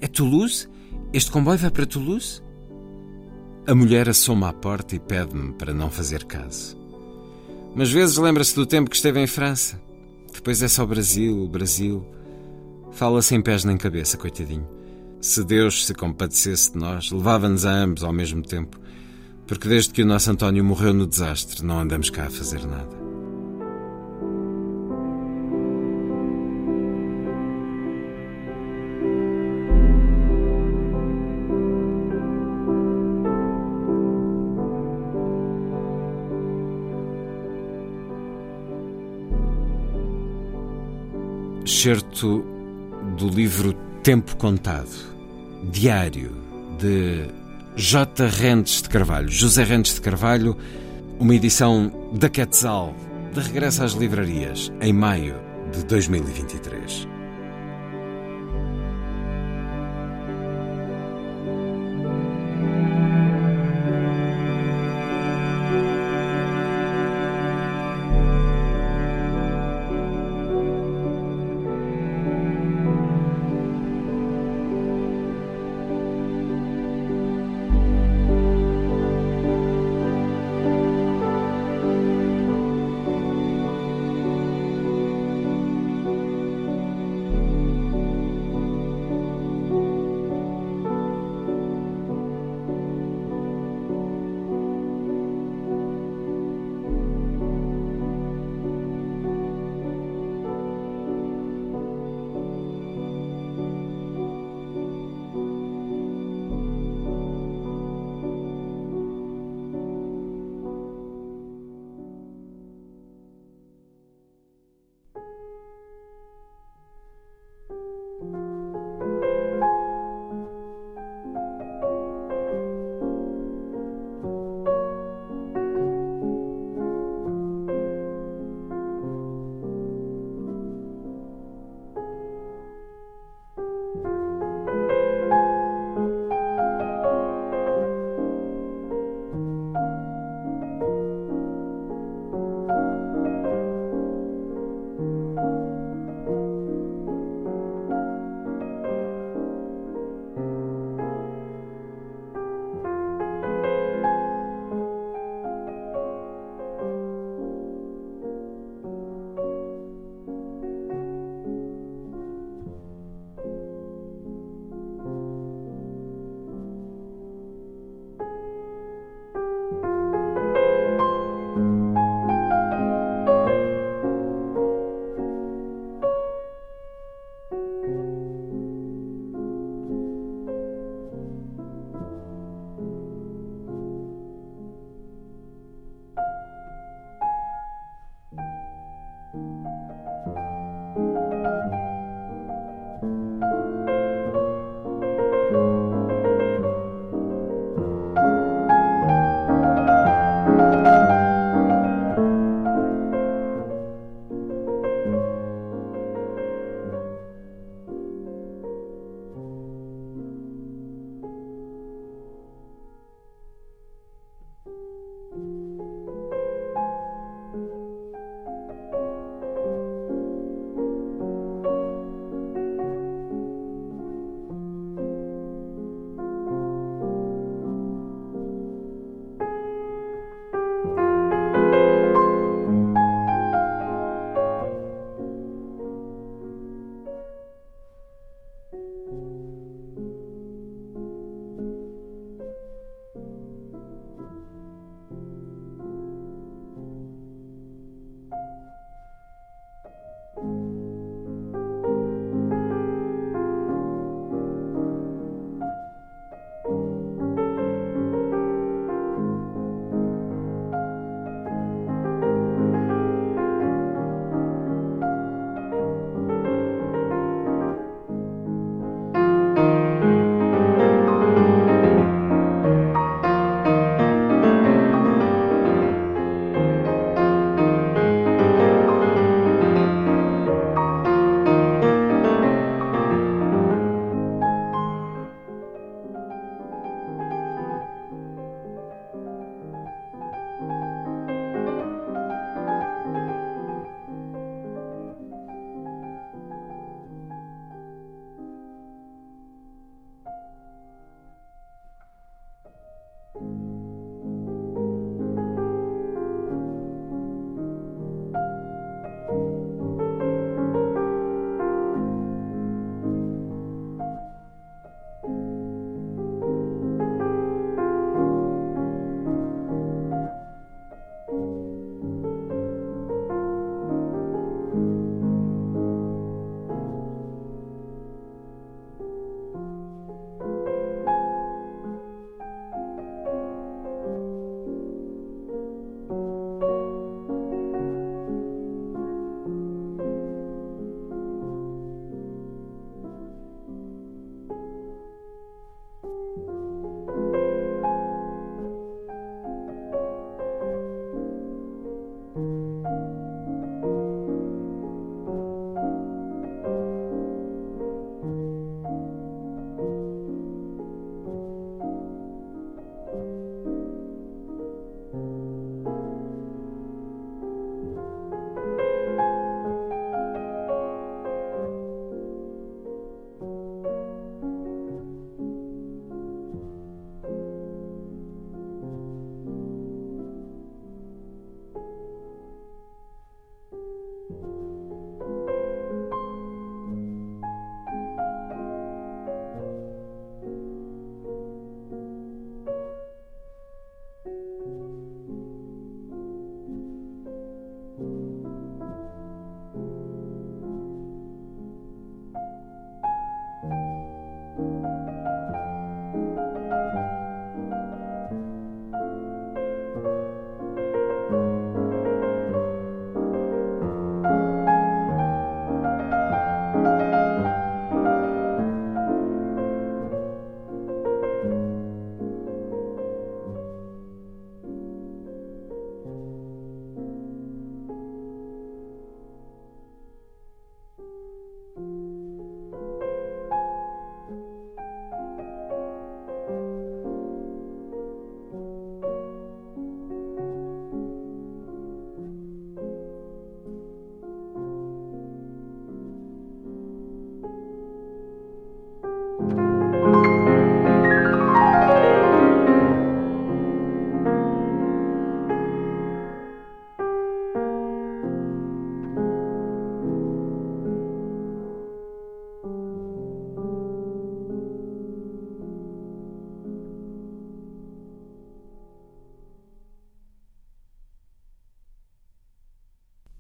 É 0.01 0.07
Toulouse? 0.07 0.67
Este 1.11 1.31
comboio 1.31 1.57
vai 1.57 1.71
para 1.71 1.85
Toulouse? 1.85 2.41
A 3.67 3.75
mulher 3.75 4.09
assoma 4.09 4.49
à 4.49 4.53
porta 4.53 4.95
e 4.95 4.99
pede-me 4.99 5.53
para 5.53 5.73
não 5.73 5.89
fazer 5.89 6.23
caso. 6.23 6.77
Mas 7.75 7.91
vezes 7.91 8.17
lembra-se 8.17 8.55
do 8.55 8.65
tempo 8.65 8.89
que 8.89 8.95
esteve 8.95 9.19
em 9.19 9.27
França. 9.27 9.79
Depois 10.33 10.61
é 10.61 10.67
só 10.67 10.85
Brasil, 10.85 11.47
Brasil. 11.47 12.05
Fala 12.91 13.21
sem 13.21 13.41
pés 13.41 13.63
nem 13.63 13.77
cabeça, 13.77 14.17
coitadinho. 14.17 14.67
Se 15.21 15.43
Deus 15.43 15.85
se 15.85 15.93
compadecesse 15.93 16.71
de 16.71 16.79
nós, 16.79 17.11
levava-nos 17.11 17.65
a 17.65 17.71
ambos 17.71 18.03
ao 18.03 18.13
mesmo 18.13 18.41
tempo, 18.41 18.79
porque 19.45 19.67
desde 19.67 19.93
que 19.93 20.01
o 20.01 20.05
nosso 20.05 20.31
António 20.31 20.63
morreu 20.63 20.93
no 20.93 21.05
desastre, 21.05 21.63
não 21.63 21.79
andamos 21.79 22.09
cá 22.09 22.25
a 22.27 22.29
fazer 22.29 22.65
nada. 22.65 22.98
Excerto 41.79 42.43
do 43.17 43.29
livro 43.29 43.71
Tempo 44.03 44.35
Contado, 44.35 44.91
diário 45.71 46.35
de 46.77 47.25
J. 47.77 48.27
Rentes 48.27 48.81
de 48.81 48.89
Carvalho, 48.89 49.29
José 49.29 49.63
Rentes 49.63 49.93
de 49.93 50.01
Carvalho, 50.01 50.57
uma 51.17 51.33
edição 51.33 51.89
da 52.11 52.27
Quetzal, 52.27 52.93
de 53.33 53.39
regresso 53.39 53.81
às 53.81 53.93
livrarias, 53.93 54.69
em 54.81 54.91
maio 54.91 55.35
de 55.71 55.85
2023. 55.85 57.18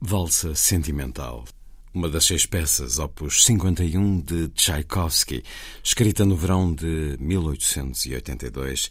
Valsa 0.09 0.55
Sentimental, 0.55 1.45
uma 1.93 2.09
das 2.09 2.25
seis 2.25 2.43
peças, 2.43 2.97
opus 2.97 3.45
51 3.45 4.21
de 4.21 4.47
Tchaikovsky, 4.47 5.43
escrita 5.83 6.25
no 6.25 6.35
verão 6.35 6.73
de 6.73 7.15
1882, 7.19 8.89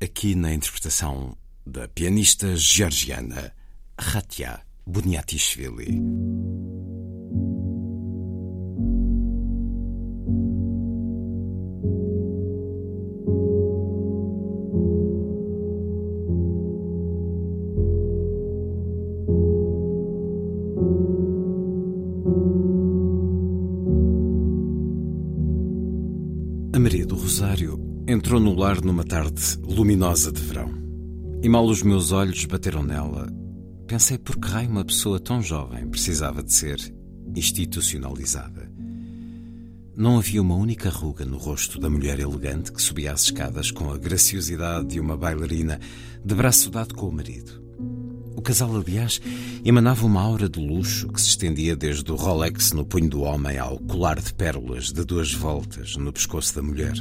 aqui 0.00 0.34
na 0.34 0.54
interpretação 0.54 1.36
da 1.66 1.86
pianista 1.88 2.56
georgiana 2.56 3.52
Ratia 3.98 4.62
Buniatishvili. 4.86 6.00
Entrou 28.30 28.40
no 28.40 28.54
lar 28.54 28.80
numa 28.80 29.02
tarde 29.02 29.58
luminosa 29.60 30.30
de 30.30 30.40
verão. 30.40 30.72
E 31.42 31.48
mal 31.48 31.66
os 31.66 31.82
meus 31.82 32.12
olhos 32.12 32.44
bateram 32.44 32.80
nela, 32.80 33.26
pensei 33.88 34.16
por 34.18 34.36
que 34.36 34.46
raio 34.46 34.70
uma 34.70 34.84
pessoa 34.84 35.18
tão 35.18 35.42
jovem 35.42 35.88
precisava 35.88 36.40
de 36.40 36.52
ser 36.52 36.78
institucionalizada. 37.34 38.70
Não 39.96 40.16
havia 40.16 40.40
uma 40.40 40.54
única 40.54 40.88
ruga 40.88 41.24
no 41.24 41.38
rosto 41.38 41.80
da 41.80 41.90
mulher 41.90 42.20
elegante 42.20 42.70
que 42.70 42.80
subia 42.80 43.10
as 43.10 43.22
escadas 43.22 43.72
com 43.72 43.90
a 43.90 43.98
graciosidade 43.98 44.86
de 44.86 45.00
uma 45.00 45.16
bailarina 45.16 45.80
de 46.24 46.32
braço 46.32 46.70
dado 46.70 46.94
com 46.94 47.08
o 47.08 47.12
marido. 47.12 47.60
O 48.36 48.40
casal, 48.40 48.76
aliás, 48.76 49.20
emanava 49.64 50.06
uma 50.06 50.22
aura 50.22 50.48
de 50.48 50.64
luxo 50.64 51.08
que 51.08 51.20
se 51.20 51.30
estendia 51.30 51.74
desde 51.74 52.12
o 52.12 52.14
Rolex 52.14 52.70
no 52.70 52.86
punho 52.86 53.10
do 53.10 53.22
homem 53.22 53.58
ao 53.58 53.76
colar 53.80 54.20
de 54.20 54.32
pérolas 54.32 54.92
de 54.92 55.04
duas 55.04 55.34
voltas 55.34 55.96
no 55.96 56.12
pescoço 56.12 56.54
da 56.54 56.62
mulher. 56.62 56.94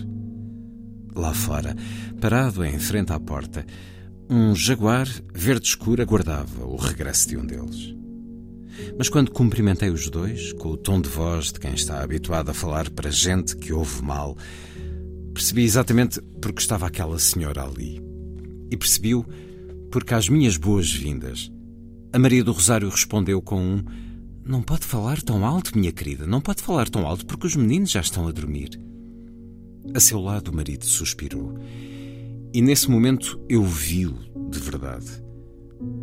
Lá 1.20 1.34
fora, 1.34 1.76
parado 2.22 2.64
em 2.64 2.80
frente 2.80 3.12
à 3.12 3.20
porta, 3.20 3.66
um 4.30 4.56
jaguar 4.56 5.06
verde 5.36 5.68
escuro 5.68 6.02
aguardava 6.02 6.66
o 6.66 6.78
regresso 6.78 7.28
de 7.28 7.36
um 7.36 7.46
deles. 7.46 7.94
Mas 8.98 9.10
quando 9.10 9.30
cumprimentei 9.30 9.90
os 9.90 10.10
dois, 10.10 10.54
com 10.54 10.70
o 10.70 10.78
tom 10.78 11.02
de 11.02 11.10
voz 11.10 11.52
de 11.52 11.60
quem 11.60 11.74
está 11.74 12.02
habituado 12.02 12.52
a 12.52 12.54
falar 12.54 12.90
para 12.90 13.12
gente 13.12 13.58
que 13.58 13.74
ouve 13.74 14.02
mal, 14.02 14.38
percebi 15.34 15.64
exatamente 15.64 16.22
porque 16.42 16.62
estava 16.62 16.88
aquela 16.88 17.20
senhora 17.20 17.64
ali. 17.66 18.02
E 18.72 18.78
percebi-o 18.78 19.26
porque 19.92 20.14
às 20.14 20.30
minhas 20.30 20.56
boas-vindas, 20.56 21.52
a 22.14 22.18
Maria 22.18 22.46
do 22.46 22.54
Rosário 22.54 22.88
respondeu 22.88 23.42
com 23.42 23.62
um: 23.62 23.84
Não 24.46 24.62
pode 24.62 24.86
falar 24.86 25.22
tão 25.22 25.46
alto, 25.46 25.78
minha 25.78 25.92
querida, 25.92 26.26
não 26.26 26.40
pode 26.40 26.62
falar 26.62 26.88
tão 26.88 27.06
alto 27.06 27.26
porque 27.26 27.46
os 27.46 27.58
meninos 27.58 27.92
já 27.92 28.00
estão 28.00 28.26
a 28.26 28.32
dormir. 28.32 28.80
A 29.94 30.00
seu 30.00 30.20
lado, 30.20 30.50
o 30.52 30.56
marido 30.56 30.86
suspirou. 30.86 31.58
E 32.54 32.62
nesse 32.62 32.90
momento 32.90 33.40
eu 33.50 33.64
vi-o 33.64 34.18
de 34.50 34.60
verdade. 34.60 35.08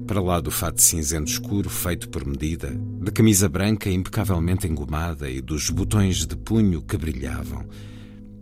Para 0.06 0.20
lá 0.20 0.40
do 0.40 0.50
fato 0.50 0.80
cinzento 0.80 1.30
escuro 1.30 1.68
feito 1.68 2.08
por 2.08 2.24
medida, 2.24 2.70
da 3.00 3.12
camisa 3.12 3.48
branca 3.48 3.90
impecavelmente 3.90 4.66
engomada 4.66 5.28
e 5.28 5.40
dos 5.40 5.70
botões 5.70 6.26
de 6.26 6.36
punho 6.36 6.82
que 6.82 6.96
brilhavam. 6.96 7.66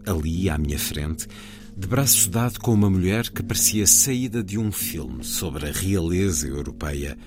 Ali, 0.07 0.49
à 0.49 0.59
minha 0.59 0.79
frente, 0.79 1.27
de 1.77 1.89
braço 1.89 2.31
dado 2.31 2.61
com 2.61 2.73
uma 2.73 2.89
mulher 2.89 3.31
que 3.31 3.43
parecia 3.43 3.87
saída 3.87 4.45
de 4.45 4.59
um 4.59 4.71
filme 4.71 5.25
sobre 5.25 5.69
a 5.69 5.73
realeza 5.73 6.47
europeia, 6.47 7.19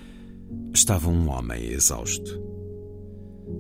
estava 0.74 1.10
um 1.10 1.30
homem 1.30 1.72
exausto. 1.72 2.42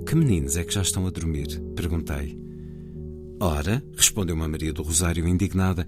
Que 0.05 0.15
meninos 0.15 0.55
é 0.55 0.63
que 0.63 0.73
já 0.73 0.81
estão 0.81 1.05
a 1.05 1.09
dormir? 1.09 1.59
perguntei. 1.75 2.46
Ora, 3.39 3.83
respondeu-me 3.95 4.47
Maria 4.47 4.73
do 4.73 4.83
Rosário 4.83 5.27
indignada, 5.27 5.85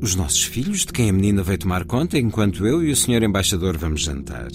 os 0.00 0.14
nossos 0.14 0.42
filhos, 0.42 0.80
de 0.80 0.92
quem 0.92 1.08
a 1.08 1.12
menina 1.12 1.42
veio 1.42 1.58
tomar 1.58 1.84
conta, 1.84 2.18
enquanto 2.18 2.66
eu 2.66 2.82
e 2.82 2.90
o 2.90 2.96
senhor 2.96 3.22
embaixador 3.22 3.76
vamos 3.78 4.02
jantar. 4.02 4.50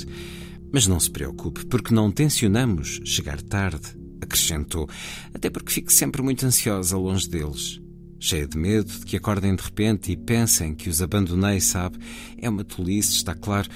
Mas 0.72 0.86
não 0.86 1.00
se 1.00 1.10
preocupe, 1.10 1.66
porque 1.66 1.94
não 1.94 2.12
tencionamos 2.12 3.00
chegar 3.06 3.42
tarde, 3.42 3.98
acrescentou, 4.22 4.88
até 5.34 5.50
porque 5.50 5.72
fico 5.72 5.92
sempre 5.92 6.22
muito 6.22 6.46
ansiosa 6.46 6.98
longe 6.98 7.30
deles 7.30 7.80
cheia 8.20 8.48
de 8.48 8.58
medo 8.58 8.92
de 8.92 9.06
que 9.06 9.18
acordem 9.18 9.56
de 9.56 9.64
repente 9.64 10.12
e 10.12 10.18
pensem 10.18 10.74
que 10.74 10.90
os 10.90 11.02
abandonei, 11.02 11.60
sabe? 11.62 11.98
É 12.38 12.50
uma 12.50 12.64
tolice, 12.64 13.14
está 13.14 13.36
claro. 13.36 13.70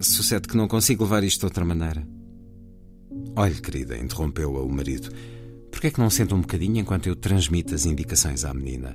Sucede 0.00 0.48
que 0.48 0.56
não 0.56 0.68
consigo 0.68 1.04
levar 1.04 1.24
isto 1.24 1.40
de 1.40 1.46
outra 1.46 1.64
maneira. 1.64 2.06
Olhe, 3.36 3.60
querida, 3.60 3.96
interrompeu-a 3.96 4.62
o 4.62 4.70
marido. 4.70 5.10
Por 5.72 5.80
que 5.80 5.86
é 5.86 5.90
que 5.90 5.98
não 5.98 6.10
senta 6.10 6.34
um 6.34 6.40
bocadinho 6.42 6.78
enquanto 6.78 7.08
eu 7.08 7.16
transmito 7.16 7.74
as 7.74 7.86
indicações 7.86 8.44
à 8.44 8.52
menina? 8.52 8.94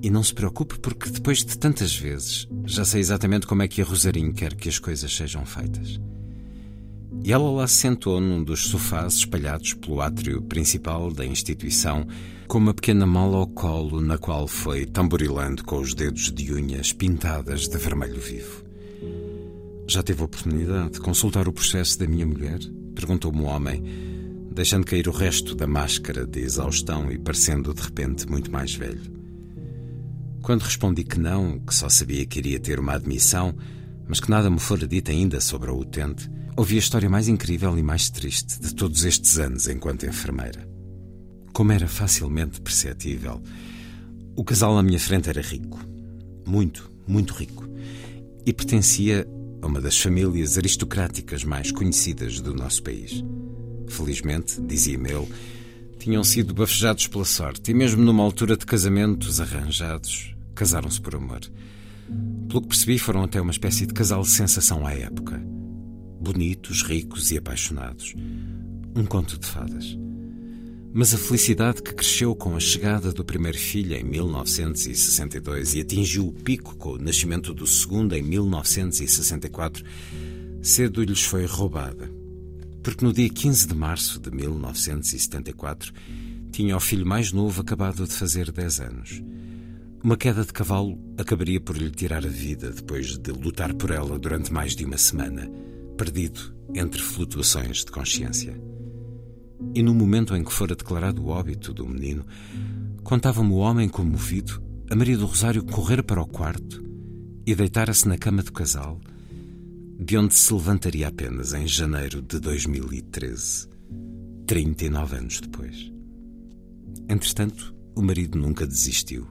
E 0.00 0.08
não 0.08 0.22
se 0.22 0.32
preocupe, 0.32 0.78
porque 0.78 1.10
depois 1.10 1.44
de 1.44 1.58
tantas 1.58 1.94
vezes 1.94 2.48
já 2.64 2.84
sei 2.84 3.00
exatamente 3.00 3.46
como 3.46 3.62
é 3.62 3.68
que 3.68 3.82
a 3.82 3.84
Rosarinho 3.84 4.32
quer 4.32 4.54
que 4.54 4.68
as 4.68 4.78
coisas 4.78 5.14
sejam 5.14 5.44
feitas. 5.44 6.00
E 7.24 7.32
ela 7.32 7.50
lá 7.50 7.66
se 7.66 7.74
sentou 7.74 8.20
num 8.20 8.42
dos 8.42 8.66
sofás 8.68 9.14
espalhados 9.14 9.74
pelo 9.74 10.00
átrio 10.00 10.40
principal 10.42 11.12
da 11.12 11.26
instituição, 11.26 12.06
com 12.46 12.58
uma 12.58 12.72
pequena 12.72 13.04
mala 13.04 13.38
ao 13.38 13.46
colo 13.48 14.00
na 14.00 14.16
qual 14.16 14.46
foi 14.46 14.86
tamborilando 14.86 15.64
com 15.64 15.80
os 15.80 15.92
dedos 15.92 16.30
de 16.30 16.54
unhas 16.54 16.92
pintadas 16.92 17.68
de 17.68 17.76
vermelho 17.76 18.20
vivo. 18.20 18.64
Já 19.88 20.02
teve 20.02 20.22
a 20.22 20.24
oportunidade 20.24 20.92
de 20.92 21.00
consultar 21.00 21.48
o 21.48 21.52
processo 21.52 21.98
da 21.98 22.06
minha 22.06 22.26
mulher? 22.26 22.60
Perguntou-me 22.94 23.40
o 23.40 23.44
homem, 23.44 24.11
deixando 24.52 24.84
cair 24.84 25.08
o 25.08 25.12
resto 25.12 25.54
da 25.54 25.66
máscara 25.66 26.26
de 26.26 26.40
exaustão 26.40 27.10
e 27.10 27.18
parecendo 27.18 27.72
de 27.74 27.82
repente 27.82 28.28
muito 28.28 28.50
mais 28.50 28.74
velho. 28.74 29.00
Quando 30.42 30.62
respondi 30.62 31.04
que 31.04 31.18
não, 31.18 31.58
que 31.60 31.74
só 31.74 31.88
sabia 31.88 32.26
que 32.26 32.38
iria 32.38 32.60
ter 32.60 32.78
uma 32.78 32.94
admissão, 32.94 33.54
mas 34.08 34.20
que 34.20 34.30
nada 34.30 34.50
me 34.50 34.58
fora 34.58 34.86
dito 34.86 35.10
ainda 35.10 35.40
sobre 35.40 35.70
a 35.70 35.72
utente, 35.72 36.28
ouvi 36.56 36.76
a 36.76 36.80
história 36.80 37.08
mais 37.08 37.28
incrível 37.28 37.78
e 37.78 37.82
mais 37.82 38.10
triste 38.10 38.60
de 38.60 38.74
todos 38.74 39.04
estes 39.04 39.38
anos 39.38 39.68
enquanto 39.68 40.06
enfermeira. 40.06 40.68
Como 41.52 41.72
era 41.72 41.86
facilmente 41.86 42.60
perceptível, 42.60 43.40
o 44.34 44.44
casal 44.44 44.76
à 44.76 44.82
minha 44.82 44.98
frente 44.98 45.28
era 45.28 45.40
rico. 45.40 45.78
Muito, 46.46 46.90
muito 47.06 47.34
rico. 47.34 47.68
E 48.44 48.52
pertencia 48.52 49.26
a 49.60 49.66
uma 49.66 49.80
das 49.80 49.98
famílias 49.98 50.58
aristocráticas 50.58 51.44
mais 51.44 51.70
conhecidas 51.70 52.40
do 52.40 52.52
nosso 52.52 52.82
país. 52.82 53.22
Felizmente, 53.88 54.60
dizia-me 54.60 55.10
ele, 55.10 55.28
tinham 55.98 56.24
sido 56.24 56.54
bafejados 56.54 57.06
pela 57.06 57.24
sorte 57.24 57.70
e, 57.70 57.74
mesmo 57.74 58.02
numa 58.02 58.22
altura 58.22 58.56
de 58.56 58.66
casamentos 58.66 59.40
arranjados, 59.40 60.34
casaram-se 60.54 61.00
por 61.00 61.14
amor. 61.14 61.40
Pelo 62.48 62.62
que 62.62 62.68
percebi, 62.68 62.98
foram 62.98 63.22
até 63.22 63.40
uma 63.40 63.52
espécie 63.52 63.86
de 63.86 63.94
casal 63.94 64.24
sensação 64.24 64.86
à 64.86 64.92
época 64.92 65.40
bonitos, 66.22 66.82
ricos 66.82 67.32
e 67.32 67.38
apaixonados. 67.38 68.14
Um 68.94 69.04
conto 69.04 69.38
de 69.38 69.46
fadas. 69.46 69.98
Mas 70.94 71.12
a 71.12 71.18
felicidade 71.18 71.82
que 71.82 71.94
cresceu 71.94 72.36
com 72.36 72.54
a 72.54 72.60
chegada 72.60 73.12
do 73.12 73.24
primeiro 73.24 73.58
filho 73.58 73.96
em 73.96 74.04
1962 74.04 75.74
e 75.74 75.80
atingiu 75.80 76.28
o 76.28 76.32
pico 76.32 76.76
com 76.76 76.90
o 76.90 76.98
nascimento 76.98 77.52
do 77.52 77.66
segundo 77.66 78.14
em 78.14 78.22
1964, 78.22 79.84
cedo 80.62 81.02
lhes 81.02 81.22
foi 81.22 81.44
roubada. 81.46 82.21
Porque 82.82 83.04
no 83.04 83.12
dia 83.12 83.28
15 83.28 83.68
de 83.68 83.74
março 83.74 84.20
de 84.20 84.30
1974 84.30 85.92
tinha 86.50 86.76
o 86.76 86.80
filho 86.80 87.06
mais 87.06 87.32
novo 87.32 87.60
acabado 87.60 88.06
de 88.06 88.12
fazer 88.12 88.50
10 88.50 88.80
anos. 88.80 89.22
Uma 90.02 90.16
queda 90.16 90.44
de 90.44 90.52
cavalo 90.52 90.98
acabaria 91.16 91.60
por 91.60 91.76
lhe 91.76 91.90
tirar 91.90 92.26
a 92.26 92.28
vida 92.28 92.70
depois 92.70 93.16
de 93.16 93.30
lutar 93.30 93.72
por 93.74 93.90
ela 93.90 94.18
durante 94.18 94.52
mais 94.52 94.74
de 94.74 94.84
uma 94.84 94.98
semana 94.98 95.48
perdido 95.96 96.54
entre 96.74 97.00
flutuações 97.00 97.84
de 97.84 97.92
consciência. 97.92 98.60
E 99.74 99.82
no 99.82 99.94
momento 99.94 100.34
em 100.34 100.42
que 100.42 100.52
fora 100.52 100.74
declarado 100.74 101.22
o 101.22 101.28
óbito 101.28 101.72
do 101.72 101.88
menino, 101.88 102.26
contava-me 103.04 103.52
o 103.52 103.56
homem 103.56 103.88
comovido 103.88 104.60
a 104.90 104.94
Maria 104.94 105.16
do 105.16 105.24
Rosário 105.24 105.64
correr 105.64 106.02
para 106.02 106.20
o 106.20 106.26
quarto 106.26 106.84
e 107.46 107.54
deitara-se 107.54 108.06
na 108.06 108.18
cama 108.18 108.42
do 108.42 108.52
casal, 108.52 109.00
de 110.02 110.18
onde 110.18 110.34
se 110.34 110.52
levantaria 110.52 111.06
apenas 111.06 111.54
em 111.54 111.66
janeiro 111.66 112.20
de 112.20 112.40
2013, 112.40 113.68
39 114.46 115.16
anos 115.16 115.40
depois. 115.40 115.92
Entretanto, 117.08 117.72
o 117.94 118.02
marido 118.02 118.36
nunca 118.36 118.66
desistiu. 118.66 119.28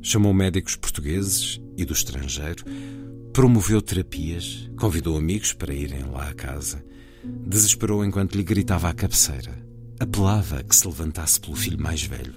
Chamou 0.00 0.32
médicos 0.32 0.74
portugueses 0.76 1.60
e 1.76 1.84
do 1.84 1.92
estrangeiro 1.92 2.64
Promoveu 3.32 3.82
terapias, 3.82 4.70
convidou 4.78 5.18
amigos 5.18 5.52
para 5.52 5.74
irem 5.74 6.04
lá 6.04 6.28
à 6.28 6.34
casa. 6.34 6.82
Desesperou 7.46 8.04
enquanto 8.04 8.36
lhe 8.36 8.44
gritava 8.44 8.88
à 8.88 8.94
cabeceira. 8.94 9.58
Apelava 9.98 10.60
a 10.60 10.62
que 10.62 10.74
se 10.74 10.86
levantasse 10.86 11.40
pelo 11.40 11.56
filho 11.56 11.80
mais 11.80 12.02
velho. 12.02 12.34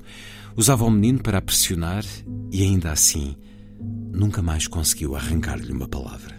Usava 0.55 0.85
o 0.85 0.91
menino 0.91 1.19
para 1.19 1.41
pressionar 1.41 2.03
e, 2.51 2.63
ainda 2.63 2.91
assim, 2.91 3.35
nunca 4.11 4.41
mais 4.41 4.67
conseguiu 4.67 5.15
arrancar-lhe 5.15 5.71
uma 5.71 5.87
palavra. 5.87 6.36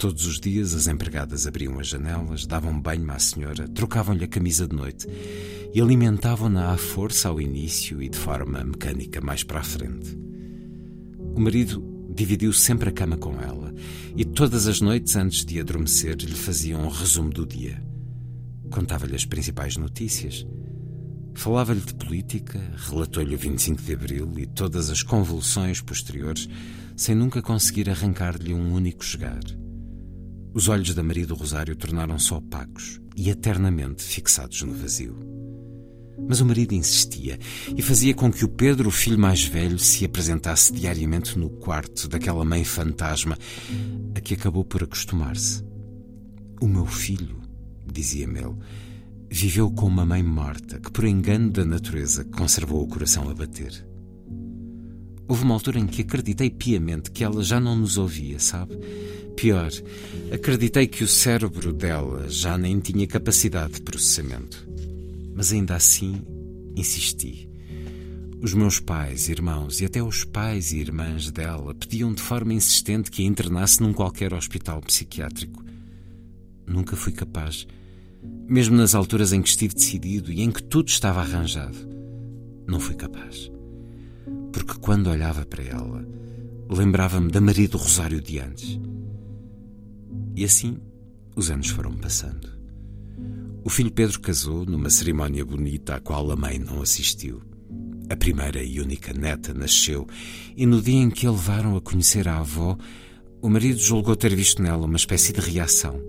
Todos 0.00 0.24
os 0.24 0.40
dias 0.40 0.72
as 0.72 0.86
empregadas 0.86 1.46
abriam 1.46 1.78
as 1.78 1.88
janelas, 1.88 2.46
davam 2.46 2.80
banho 2.80 3.12
à 3.12 3.18
senhora, 3.18 3.68
trocavam-lhe 3.68 4.24
a 4.24 4.28
camisa 4.28 4.66
de 4.66 4.74
noite 4.74 5.06
e 5.74 5.78
alimentavam-na 5.78 6.72
à 6.72 6.78
força 6.78 7.28
ao 7.28 7.38
início 7.38 8.02
e 8.02 8.08
de 8.08 8.16
forma 8.16 8.64
mecânica 8.64 9.20
mais 9.20 9.42
para 9.42 9.60
a 9.60 9.62
frente. 9.62 10.18
O 11.36 11.38
marido 11.38 11.84
dividiu 12.16 12.50
sempre 12.50 12.88
a 12.88 12.92
cama 12.92 13.18
com 13.18 13.38
ela 13.42 13.74
e 14.16 14.24
todas 14.24 14.66
as 14.66 14.80
noites 14.80 15.16
antes 15.16 15.44
de 15.44 15.60
adormecer 15.60 16.16
lhe 16.16 16.34
fazia 16.34 16.78
um 16.78 16.88
resumo 16.88 17.28
do 17.28 17.44
dia. 17.44 17.84
Contava-lhe 18.70 19.14
as 19.14 19.26
principais 19.26 19.76
notícias. 19.76 20.46
Falava-lhe 21.34 21.82
de 21.82 21.94
política, 21.94 22.58
relatou-lhe 22.88 23.34
o 23.34 23.38
25 23.38 23.82
de 23.82 23.92
Abril 23.92 24.32
e 24.38 24.46
todas 24.46 24.88
as 24.88 25.02
convulsões 25.02 25.82
posteriores, 25.82 26.48
sem 26.96 27.14
nunca 27.14 27.42
conseguir 27.42 27.90
arrancar-lhe 27.90 28.54
um 28.54 28.72
único 28.72 29.04
chegar. 29.04 29.59
Os 30.52 30.68
olhos 30.68 30.94
da 30.94 31.02
Maria 31.02 31.26
do 31.26 31.34
Rosário 31.34 31.76
tornaram-se 31.76 32.34
opacos 32.34 33.00
e 33.16 33.30
eternamente 33.30 34.02
fixados 34.02 34.62
no 34.62 34.74
vazio. 34.74 35.16
Mas 36.28 36.40
o 36.40 36.46
marido 36.46 36.74
insistia 36.74 37.38
e 37.76 37.80
fazia 37.80 38.14
com 38.14 38.32
que 38.32 38.44
o 38.44 38.48
Pedro, 38.48 38.88
o 38.88 38.92
filho 38.92 39.18
mais 39.18 39.44
velho, 39.44 39.78
se 39.78 40.04
apresentasse 40.04 40.72
diariamente 40.72 41.38
no 41.38 41.48
quarto 41.48 42.08
daquela 42.08 42.44
mãe 42.44 42.64
fantasma, 42.64 43.38
a 44.14 44.20
que 44.20 44.34
acabou 44.34 44.64
por 44.64 44.82
acostumar-se. 44.82 45.64
O 46.60 46.66
meu 46.66 46.84
filho, 46.84 47.40
dizia-me 47.86 48.40
ele, 48.40 48.56
viveu 49.30 49.70
com 49.70 49.86
uma 49.86 50.04
mãe 50.04 50.22
morta 50.22 50.80
que, 50.80 50.90
por 50.90 51.04
engano 51.04 51.50
da 51.50 51.64
natureza, 51.64 52.24
conservou 52.24 52.82
o 52.82 52.88
coração 52.88 53.30
a 53.30 53.34
bater. 53.34 53.89
Houve 55.30 55.44
uma 55.44 55.54
altura 55.54 55.78
em 55.78 55.86
que 55.86 56.02
acreditei 56.02 56.50
piamente 56.50 57.12
que 57.12 57.22
ela 57.22 57.40
já 57.40 57.60
não 57.60 57.76
nos 57.76 57.96
ouvia, 57.96 58.40
sabe? 58.40 58.76
Pior, 59.36 59.70
acreditei 60.32 60.88
que 60.88 61.04
o 61.04 61.08
cérebro 61.08 61.72
dela 61.72 62.28
já 62.28 62.58
nem 62.58 62.80
tinha 62.80 63.06
capacidade 63.06 63.74
de 63.74 63.82
processamento. 63.82 64.68
Mas 65.32 65.52
ainda 65.52 65.76
assim, 65.76 66.20
insisti. 66.74 67.48
Os 68.42 68.54
meus 68.54 68.80
pais, 68.80 69.28
irmãos 69.28 69.80
e 69.80 69.84
até 69.84 70.02
os 70.02 70.24
pais 70.24 70.72
e 70.72 70.78
irmãs 70.78 71.30
dela 71.30 71.76
pediam 71.76 72.12
de 72.12 72.20
forma 72.20 72.52
insistente 72.52 73.08
que 73.08 73.22
a 73.22 73.26
internasse 73.26 73.80
num 73.80 73.92
qualquer 73.92 74.34
hospital 74.34 74.80
psiquiátrico. 74.80 75.62
Nunca 76.66 76.96
fui 76.96 77.12
capaz, 77.12 77.68
mesmo 78.48 78.76
nas 78.76 78.96
alturas 78.96 79.32
em 79.32 79.40
que 79.40 79.48
estive 79.48 79.74
decidido 79.74 80.32
e 80.32 80.40
em 80.40 80.50
que 80.50 80.64
tudo 80.64 80.88
estava 80.88 81.20
arranjado. 81.20 81.78
Não 82.66 82.80
fui 82.80 82.96
capaz. 82.96 83.48
Porque 84.52 84.74
quando 84.80 85.10
olhava 85.10 85.44
para 85.44 85.62
ela, 85.62 86.06
lembrava-me 86.68 87.30
da 87.30 87.40
Maria 87.40 87.68
do 87.68 87.78
Rosário 87.78 88.20
de 88.20 88.38
antes. 88.38 88.80
E 90.34 90.44
assim 90.44 90.78
os 91.36 91.50
anos 91.50 91.68
foram 91.68 91.92
passando. 91.92 92.48
O 93.62 93.68
filho 93.68 93.92
Pedro 93.92 94.20
casou 94.20 94.64
numa 94.64 94.90
cerimónia 94.90 95.44
bonita 95.44 95.96
à 95.96 96.00
qual 96.00 96.30
a 96.30 96.36
mãe 96.36 96.58
não 96.58 96.80
assistiu. 96.82 97.42
A 98.08 98.16
primeira 98.16 98.62
e 98.62 98.80
única 98.80 99.12
neta 99.12 99.54
nasceu, 99.54 100.06
e 100.56 100.66
no 100.66 100.82
dia 100.82 101.00
em 101.00 101.10
que 101.10 101.26
a 101.26 101.30
levaram 101.30 101.76
a 101.76 101.80
conhecer 101.80 102.26
a 102.26 102.38
avó, 102.38 102.76
o 103.40 103.48
marido 103.48 103.78
julgou 103.78 104.16
ter 104.16 104.34
visto 104.34 104.60
nela 104.62 104.86
uma 104.86 104.96
espécie 104.96 105.32
de 105.32 105.40
reação, 105.40 106.00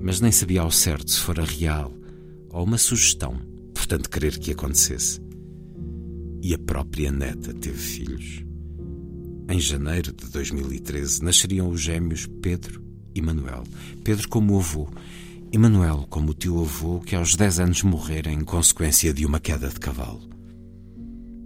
mas 0.00 0.20
nem 0.20 0.32
sabia 0.32 0.62
ao 0.62 0.70
certo 0.70 1.10
se 1.10 1.20
fora 1.20 1.44
real 1.44 1.92
ou 2.50 2.64
uma 2.64 2.78
sugestão, 2.78 3.38
portanto, 3.74 4.08
querer 4.08 4.38
que 4.38 4.52
acontecesse. 4.52 5.20
E 6.42 6.54
a 6.54 6.58
própria 6.58 7.10
neta 7.10 7.52
teve 7.52 7.78
filhos. 7.78 8.44
Em 9.50 9.58
janeiro 9.58 10.12
de 10.12 10.26
2013 10.30 11.24
nasceriam 11.24 11.68
os 11.68 11.80
gêmeos 11.80 12.26
Pedro 12.42 12.84
e 13.14 13.22
Manuel. 13.22 13.64
Pedro 14.04 14.28
como 14.28 14.58
avô 14.58 14.88
e 15.50 15.56
Manuel 15.56 16.06
como 16.10 16.34
tio-avô 16.34 17.00
que 17.00 17.16
aos 17.16 17.34
10 17.34 17.60
anos 17.60 17.82
morrera 17.82 18.30
em 18.30 18.44
consequência 18.44 19.12
de 19.12 19.24
uma 19.24 19.40
queda 19.40 19.68
de 19.68 19.80
cavalo. 19.80 20.28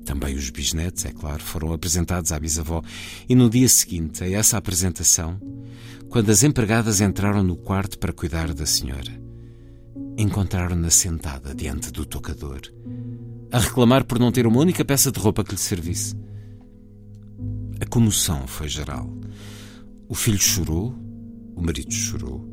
Também 0.04 0.34
os 0.34 0.50
bisnetos, 0.50 1.04
é 1.04 1.12
claro, 1.12 1.42
foram 1.42 1.72
apresentados 1.72 2.32
à 2.32 2.38
bisavó 2.38 2.82
e 3.28 3.34
no 3.34 3.48
dia 3.48 3.68
seguinte 3.68 4.24
a 4.24 4.30
essa 4.30 4.56
apresentação, 4.56 5.40
quando 6.08 6.30
as 6.30 6.42
empregadas 6.42 7.00
entraram 7.00 7.42
no 7.42 7.56
quarto 7.56 7.98
para 7.98 8.12
cuidar 8.12 8.52
da 8.52 8.66
senhora, 8.66 9.22
encontraram-na 10.18 10.90
sentada 10.90 11.54
diante 11.54 11.90
do 11.92 12.04
tocador, 12.04 12.60
a 13.52 13.58
reclamar 13.58 14.04
por 14.04 14.18
não 14.18 14.32
ter 14.32 14.46
uma 14.46 14.58
única 14.58 14.82
peça 14.82 15.12
de 15.12 15.20
roupa 15.20 15.44
que 15.44 15.52
lhe 15.52 15.60
servisse. 15.60 16.16
A 17.78 17.86
comoção 17.86 18.46
foi 18.46 18.66
geral. 18.66 19.12
O 20.08 20.14
filho 20.14 20.38
chorou, 20.38 20.94
o 21.54 21.60
marido 21.60 21.92
chorou, 21.92 22.48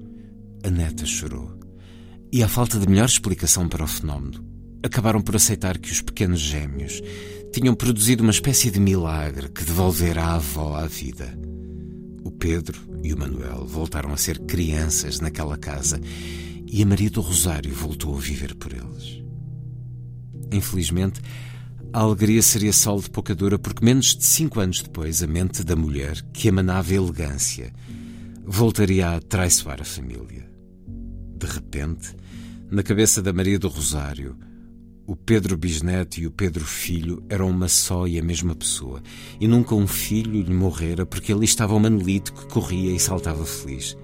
a 0.62 0.70
neta 0.70 1.06
chorou. 1.06 1.58
E, 2.32 2.44
à 2.44 2.50
falta 2.50 2.78
de 2.78 2.88
melhor 2.88 3.06
explicação 3.06 3.68
para 3.70 3.84
o 3.84 3.88
fenómeno, 3.88 4.44
acabaram 4.84 5.22
por 5.22 5.38
aceitar 5.38 5.78
que 5.78 5.92
os 5.92 6.02
pequenos 6.02 6.40
gêmeos 6.40 7.02
tinham 7.54 7.74
produzido 7.74 8.22
uma 8.22 8.32
espécie 8.32 8.70
de 8.70 8.80
milagre 8.80 9.50
que 9.50 9.64
devolvera 9.64 10.24
a 10.24 10.36
avó 10.36 10.76
à 10.76 10.86
vida. 10.86 11.34
O 12.24 12.30
Pedro 12.30 12.80
e 13.04 13.14
o 13.14 13.18
Manuel 13.18 13.66
voltaram 13.66 14.12
a 14.12 14.18
ser 14.18 14.38
crianças 14.40 15.20
naquela 15.20 15.58
casa 15.58 16.00
e 16.68 16.84
a 16.84 16.86
Maria 16.86 17.10
do 17.10 17.22
Rosário 17.22 17.74
voltou 17.74 18.16
a 18.16 18.20
viver 18.20 18.54
por 18.56 18.74
eles. 18.74 19.19
Infelizmente, 20.52 21.22
a 21.92 22.00
alegria 22.02 22.42
seria 22.42 22.72
sol 22.72 23.02
de 23.02 23.10
pouca 23.10 23.34
dura 23.34 23.58
porque 23.58 23.84
menos 23.84 24.16
de 24.16 24.24
cinco 24.24 24.60
anos 24.60 24.82
depois 24.82 25.24
a 25.24 25.28
mente 25.28 25.64
da 25.64 25.76
mulher, 25.76 26.22
que 26.34 26.48
emanava 26.48 26.94
elegância, 26.94 27.74
voltaria 28.46 29.16
a 29.16 29.20
traiçoar 29.20 29.82
a 29.82 29.86
família. 29.86 30.48
De 31.36 31.48
repente, 31.48 32.16
na 32.70 32.84
cabeça 32.84 33.22
da 33.22 33.34
Maria 33.34 33.58
do 33.58 33.68
Rosário, 33.68 34.38
o 35.08 35.16
Pedro 35.16 35.58
Bisneto 35.58 36.20
e 36.20 36.28
o 36.28 36.32
Pedro 36.32 36.64
Filho 36.64 37.24
eram 37.30 37.50
uma 37.50 37.68
só 37.68 38.08
e 38.08 38.20
a 38.20 38.24
mesma 38.24 38.54
pessoa, 38.54 39.02
e 39.40 39.48
nunca 39.48 39.74
um 39.74 39.88
filho 39.88 40.40
lhe 40.40 40.54
morrera 40.54 41.04
porque 41.04 41.34
ali 41.34 41.46
estava 41.46 41.74
o 41.74 41.80
Manolito 41.80 42.32
que 42.32 42.46
corria 42.46 42.96
e 42.96 43.00
saltava 43.00 43.44
feliz. 43.44 43.98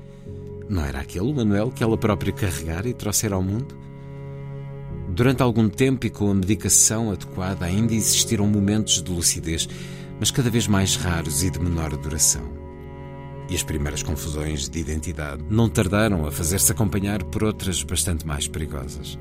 Não 0.67 0.83
era 0.83 1.01
aquele 1.01 1.29
o 1.29 1.35
Manuel 1.35 1.69
que 1.69 1.83
ela 1.83 1.95
própria 1.95 2.33
carregara 2.33 2.89
e 2.89 2.93
trouxera 2.95 3.35
ao 3.35 3.43
mundo? 3.43 3.84
Durante 5.09 5.41
algum 5.41 5.69
tempo 5.69 6.05
e 6.05 6.09
com 6.09 6.29
a 6.29 6.35
medicação 6.35 7.11
adequada 7.11 7.65
ainda 7.65 7.93
existiram 7.93 8.47
momentos 8.47 9.01
de 9.01 9.11
lucidez, 9.11 9.67
mas 10.19 10.31
cada 10.31 10.49
vez 10.49 10.67
mais 10.67 10.95
raros 10.95 11.43
e 11.43 11.49
de 11.49 11.59
menor 11.59 11.95
duração 11.97 12.65
e 13.49 13.55
as 13.55 13.63
primeiras 13.63 14.01
confusões 14.01 14.67
de 14.69 14.79
identidade 14.79 15.43
não 15.49 15.69
tardaram 15.69 16.25
a 16.25 16.31
fazer-se 16.31 16.71
acompanhar 16.71 17.23
por 17.23 17.43
outras 17.43 17.83
bastante 17.83 18.25
mais 18.25 18.47
perigosas. 18.47 19.17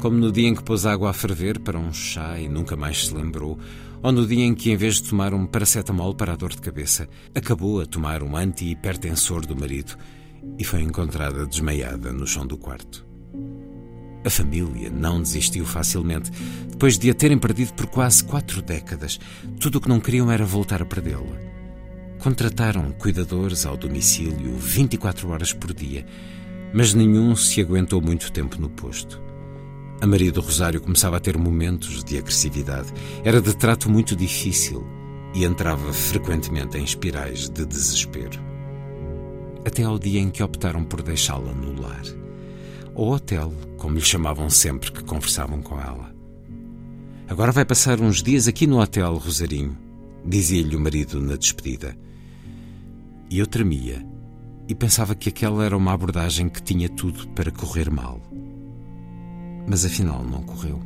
Como 0.00 0.16
no 0.16 0.32
dia 0.32 0.48
em 0.48 0.54
que 0.54 0.64
pôs 0.64 0.84
água 0.84 1.10
a 1.10 1.12
ferver 1.12 1.60
para 1.60 1.78
um 1.78 1.92
chá 1.92 2.38
e 2.38 2.48
nunca 2.48 2.76
mais 2.76 3.06
se 3.06 3.14
lembrou, 3.14 3.58
ou 4.02 4.10
no 4.10 4.26
dia 4.26 4.44
em 4.44 4.54
que, 4.54 4.72
em 4.72 4.76
vez 4.76 4.96
de 4.96 5.08
tomar 5.08 5.32
um 5.32 5.46
paracetamol 5.46 6.12
para 6.12 6.32
a 6.32 6.36
dor 6.36 6.50
de 6.50 6.60
cabeça, 6.60 7.08
acabou 7.34 7.80
a 7.80 7.86
tomar 7.86 8.20
um 8.22 8.36
anti-hipertensor 8.36 9.46
do 9.46 9.54
marido 9.54 9.96
e 10.58 10.64
foi 10.64 10.82
encontrada 10.82 11.46
desmaiada 11.46 12.12
no 12.12 12.26
chão 12.26 12.44
do 12.44 12.58
quarto. 12.58 13.11
A 14.24 14.30
família 14.30 14.90
não 14.90 15.20
desistiu 15.20 15.64
facilmente. 15.64 16.30
Depois 16.68 16.98
de 16.98 17.10
a 17.10 17.14
terem 17.14 17.38
perdido 17.38 17.74
por 17.74 17.86
quase 17.86 18.22
quatro 18.24 18.62
décadas, 18.62 19.18
tudo 19.58 19.78
o 19.78 19.80
que 19.80 19.88
não 19.88 20.00
queriam 20.00 20.30
era 20.30 20.44
voltar 20.44 20.80
a 20.80 20.86
perdê-la. 20.86 21.40
Contrataram 22.18 22.92
cuidadores 22.92 23.66
ao 23.66 23.76
domicílio 23.76 24.54
24 24.56 25.28
horas 25.30 25.52
por 25.52 25.72
dia, 25.74 26.06
mas 26.72 26.94
nenhum 26.94 27.34
se 27.34 27.60
aguentou 27.60 28.00
muito 28.00 28.30
tempo 28.30 28.60
no 28.60 28.70
posto. 28.70 29.20
A 30.00 30.06
Maria 30.06 30.32
do 30.32 30.40
Rosário 30.40 30.80
começava 30.80 31.16
a 31.16 31.20
ter 31.20 31.38
momentos 31.38 32.02
de 32.02 32.18
agressividade. 32.18 32.92
Era 33.22 33.40
de 33.40 33.56
trato 33.56 33.88
muito 33.88 34.16
difícil 34.16 34.84
e 35.34 35.44
entrava 35.44 35.92
frequentemente 35.92 36.76
em 36.76 36.84
espirais 36.84 37.48
de 37.48 37.64
desespero. 37.64 38.40
Até 39.64 39.84
ao 39.84 39.98
dia 39.98 40.20
em 40.20 40.28
que 40.28 40.42
optaram 40.42 40.84
por 40.84 41.02
deixá-la 41.02 41.52
no 41.52 41.80
lar. 41.80 42.02
Ou 42.94 43.12
hotel, 43.14 43.54
como 43.82 43.96
lhe 43.96 44.00
chamavam 44.00 44.48
sempre 44.48 44.92
que 44.92 45.02
conversavam 45.02 45.60
com 45.60 45.74
ela. 45.74 46.14
Agora 47.28 47.50
vai 47.50 47.64
passar 47.64 48.00
uns 48.00 48.22
dias 48.22 48.46
aqui 48.46 48.64
no 48.64 48.80
hotel, 48.80 49.16
Rosarinho, 49.16 49.76
dizia-lhe 50.24 50.76
o 50.76 50.80
marido 50.80 51.20
na 51.20 51.34
despedida. 51.34 51.96
E 53.28 53.40
eu 53.40 53.46
tremia 53.46 54.06
e 54.68 54.74
pensava 54.74 55.16
que 55.16 55.30
aquela 55.30 55.64
era 55.64 55.76
uma 55.76 55.92
abordagem 55.92 56.48
que 56.48 56.62
tinha 56.62 56.88
tudo 56.88 57.26
para 57.30 57.50
correr 57.50 57.90
mal. 57.90 58.22
Mas 59.66 59.84
afinal 59.84 60.22
não 60.22 60.44
correu. 60.44 60.80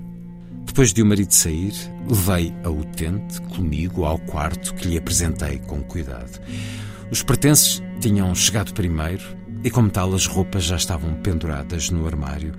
Depois 0.65 0.95
de 0.95 1.03
o 1.03 1.07
marido 1.07 1.33
sair, 1.33 1.75
levei 2.09 2.55
a 2.65 2.71
utente 2.71 3.43
comigo 3.43 4.07
ao 4.07 4.19
quarto 4.21 4.75
que 4.75 4.89
lhe 4.89 4.97
apresentei 4.97 5.59
com 5.59 5.83
cuidado. 5.83 6.41
Os 7.11 7.23
pertences 7.23 7.83
tinham 8.01 8.35
chegado 8.35 8.73
primeiro 8.73 9.37
e, 9.67 9.71
como 9.71 9.91
tal, 9.91 10.15
as 10.15 10.27
roupas 10.27 10.63
já 10.63 10.77
estavam 10.77 11.13
penduradas 11.15 11.91
no 11.91 12.07
armário 12.07 12.53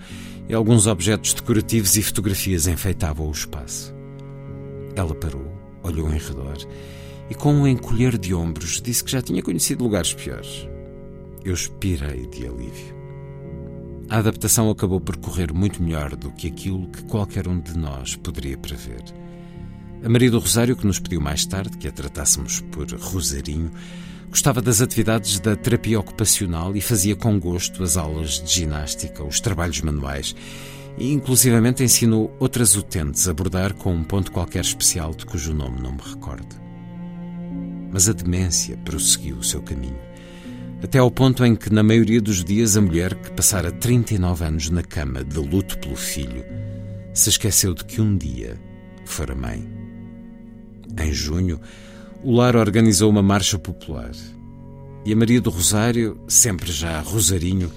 e 0.50 0.54
alguns 0.54 0.88
objetos 0.88 1.34
decorativos 1.34 1.96
e 1.96 2.04
fotografias 2.04 2.68
enfeitavam 2.68 3.30
o 3.30 3.32
espaço. 3.32 3.96
Ela 4.94 5.16
parou, 5.16 5.50
olhou 5.84 6.10
em 6.10 6.18
redor 6.18 6.58
e, 7.30 7.34
com 7.34 7.54
um 7.54 7.66
encolher 7.66 8.18
de 8.18 8.34
ombros, 8.34 8.82
disse 8.82 9.06
que 9.06 9.12
já 9.12 9.22
tinha 9.22 9.42
conhecido 9.42 9.86
lugares 9.86 10.14
piores. 10.14 10.68
eu 11.46 11.54
expirei 11.54 12.28
de 12.28 12.46
alívio. 12.46 12.98
A 14.10 14.18
adaptação 14.18 14.70
acabou 14.70 15.00
por 15.00 15.16
correr 15.16 15.54
muito 15.54 15.82
melhor 15.82 16.14
do 16.14 16.30
que 16.32 16.48
aquilo 16.48 16.90
que 16.90 17.06
qualquer 17.06 17.48
um 17.48 17.58
de 17.58 17.78
nós 17.78 18.18
poderia 18.18 18.58
prever. 18.58 19.02
A 20.04 20.10
Maria 20.10 20.30
do 20.30 20.40
Rosário, 20.40 20.76
que 20.76 20.86
nos 20.86 21.00
pediu 21.00 21.22
mais 21.22 21.46
tarde 21.46 21.78
que 21.78 21.88
a 21.88 21.92
tratássemos 21.92 22.60
por 22.60 22.86
Rosarinho, 22.92 23.72
gostava 24.30 24.62
das 24.62 24.82
atividades 24.82 25.40
da 25.40 25.56
terapia 25.56 26.00
ocupacional 26.00 26.76
e 26.76 26.82
fazia 26.82 27.16
com 27.16 27.40
gosto 27.40 27.84
as 27.84 27.98
aulas 27.98 28.42
de 28.42 28.52
ginástica, 28.52 29.24
os 29.24 29.40
trabalhos 29.40 29.82
manuais 29.82 30.36
e 30.98 31.12
inclusivamente 31.12 31.84
ensinou 31.84 32.36
outras 32.40 32.76
utentes 32.76 33.28
a 33.28 33.34
bordar 33.34 33.74
com 33.76 33.94
um 33.94 34.04
ponto 34.04 34.32
qualquer 34.32 34.62
especial 34.62 35.14
de 35.14 35.26
cujo 35.26 35.54
nome 35.54 35.80
não 35.80 35.92
me 35.92 36.02
recordo. 36.02 36.56
Mas 37.92 38.10
a 38.10 38.14
demência 38.14 38.78
prosseguiu 38.78 39.38
o 39.38 39.44
seu 39.44 39.62
caminho, 39.62 40.00
até 40.84 40.98
ao 40.98 41.12
ponto 41.12 41.46
em 41.46 41.56
que, 41.56 41.72
na 41.72 41.84
maioria 41.84 42.22
dos 42.22 42.44
dias, 42.44 42.76
a 42.76 42.82
mulher 42.82 43.16
que 43.16 43.32
passara 43.32 43.72
39 43.72 44.44
anos 44.44 44.70
na 44.70 44.84
cama 44.84 45.24
de 45.24 45.38
luto 45.38 45.78
pelo 45.78 45.96
filho 45.96 46.44
se 47.14 47.30
esqueceu 47.30 47.74
de 47.74 47.86
que 47.86 48.02
um 48.02 48.18
dia 48.18 48.60
fora 49.06 49.36
mãe. 49.36 49.68
Em 51.00 51.14
junho, 51.14 51.60
o 52.24 52.32
lar 52.32 52.56
organizou 52.56 53.10
uma 53.10 53.22
marcha 53.22 53.60
popular 53.60 54.12
e 55.06 55.14
a 55.14 55.16
Maria 55.16 55.40
do 55.40 55.50
Rosário, 55.50 56.20
sempre 56.28 56.72
já 56.72 57.00
Rosarinho, 57.00 57.72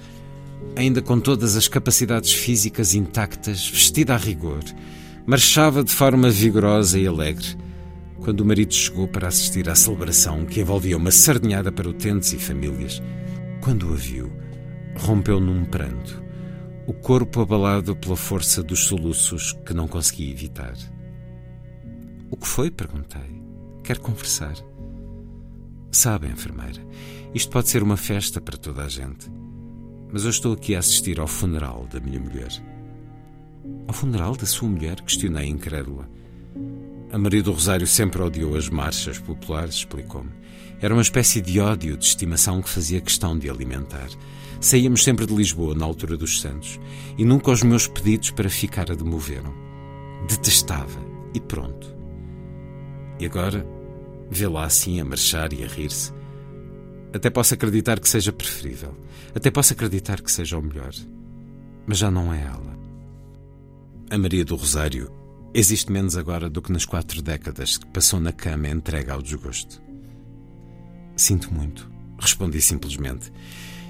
ainda 0.75 1.01
com 1.01 1.19
todas 1.19 1.55
as 1.55 1.67
capacidades 1.67 2.33
físicas 2.33 2.93
intactas, 2.93 3.69
vestida 3.69 4.13
a 4.13 4.17
rigor, 4.17 4.63
marchava 5.25 5.83
de 5.83 5.91
forma 5.91 6.29
vigorosa 6.29 6.99
e 6.99 7.07
alegre 7.07 7.57
quando 8.21 8.41
o 8.41 8.45
marido 8.45 8.73
chegou 8.73 9.07
para 9.07 9.27
assistir 9.27 9.67
à 9.69 9.75
celebração 9.75 10.45
que 10.45 10.61
envolvia 10.61 10.95
uma 10.95 11.09
sardinhada 11.09 11.71
para 11.71 11.89
utentes 11.89 12.33
e 12.33 12.37
famílias. 12.37 13.01
Quando 13.61 13.91
a 13.91 13.95
viu, 13.95 14.31
rompeu 14.95 15.39
num 15.39 15.65
pranto, 15.65 16.21
o 16.85 16.93
corpo 16.93 17.41
abalado 17.41 17.95
pela 17.95 18.15
força 18.15 18.61
dos 18.61 18.81
soluços 18.81 19.53
que 19.65 19.73
não 19.73 19.87
conseguia 19.87 20.31
evitar. 20.31 20.75
O 22.29 22.37
que 22.37 22.47
foi? 22.47 22.69
perguntei. 22.69 23.40
Quer 23.83 23.97
conversar? 23.99 24.55
Sabe, 25.91 26.27
enfermeira, 26.27 26.85
isto 27.33 27.51
pode 27.51 27.69
ser 27.69 27.83
uma 27.83 27.97
festa 27.97 28.39
para 28.39 28.57
toda 28.57 28.83
a 28.83 28.89
gente 28.89 29.29
mas 30.11 30.25
eu 30.25 30.29
estou 30.29 30.53
aqui 30.53 30.75
a 30.75 30.79
assistir 30.79 31.19
ao 31.19 31.27
funeral 31.27 31.87
da 31.91 31.99
minha 31.99 32.19
mulher. 32.19 32.51
Ao 33.87 33.93
funeral 33.93 34.35
da 34.35 34.45
sua 34.45 34.67
mulher? 34.67 34.99
Questionei 35.01 35.47
incrédula. 35.47 36.09
A 37.11 37.17
Maria 37.17 37.41
do 37.41 37.51
Rosário 37.51 37.87
sempre 37.87 38.21
odiou 38.21 38.55
as 38.55 38.69
marchas 38.69 39.19
populares, 39.19 39.75
explicou-me. 39.75 40.31
Era 40.81 40.93
uma 40.93 41.01
espécie 41.01 41.41
de 41.41 41.59
ódio 41.59 41.95
de 41.95 42.05
estimação 42.05 42.61
que 42.61 42.69
fazia 42.69 43.01
questão 43.01 43.37
de 43.37 43.49
alimentar. 43.49 44.09
Saíamos 44.59 45.03
sempre 45.03 45.25
de 45.25 45.33
Lisboa 45.33 45.75
na 45.75 45.85
altura 45.85 46.17
dos 46.17 46.41
Santos 46.41 46.79
e 47.17 47.23
nunca 47.23 47.51
os 47.51 47.63
meus 47.63 47.87
pedidos 47.87 48.31
para 48.31 48.49
ficar 48.49 48.91
a 48.91 48.95
demoveram. 48.95 49.53
Detestava 50.27 50.99
e 51.33 51.39
pronto. 51.39 52.00
E 53.21 53.25
agora, 53.27 53.63
vê 54.31 54.47
lá 54.47 54.65
assim 54.65 54.99
a 54.99 55.05
marchar 55.05 55.53
e 55.53 55.63
a 55.63 55.67
rir-se. 55.67 56.11
Até 57.13 57.29
posso 57.29 57.53
acreditar 57.53 57.99
que 57.99 58.09
seja 58.09 58.33
preferível. 58.33 58.97
Até 59.35 59.51
posso 59.51 59.73
acreditar 59.73 60.19
que 60.21 60.31
seja 60.31 60.57
o 60.57 60.61
melhor. 60.61 60.91
Mas 61.85 61.99
já 61.99 62.09
não 62.09 62.33
é 62.33 62.41
ela. 62.41 62.75
A 64.09 64.17
Maria 64.17 64.43
do 64.43 64.55
Rosário 64.55 65.11
existe 65.53 65.91
menos 65.91 66.17
agora 66.17 66.49
do 66.49 66.63
que 66.63 66.71
nas 66.71 66.83
quatro 66.83 67.21
décadas 67.21 67.77
que 67.77 67.85
passou 67.85 68.19
na 68.19 68.31
cama 68.31 68.69
entregue 68.69 69.11
ao 69.11 69.21
desgosto. 69.21 69.79
Sinto 71.15 71.53
muito, 71.53 71.91
respondi 72.19 72.59
simplesmente. 72.59 73.31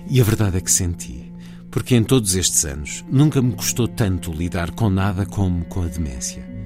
E 0.09 0.19
a 0.19 0.25
verdade 0.25 0.57
é 0.57 0.61
que 0.61 0.69
senti, 0.69 1.32
porque 1.71 1.95
em 1.95 2.03
todos 2.03 2.36
estes 2.36 2.65
anos 2.65 3.05
nunca 3.09 3.41
me 3.41 3.53
custou 3.53 3.88
tanto 3.88 4.29
lidar 4.29 4.71
com 4.71 4.89
nada 4.89 5.25
como 5.25 5.63
com 5.63 5.84
a 5.84 5.88
demência 5.88 6.61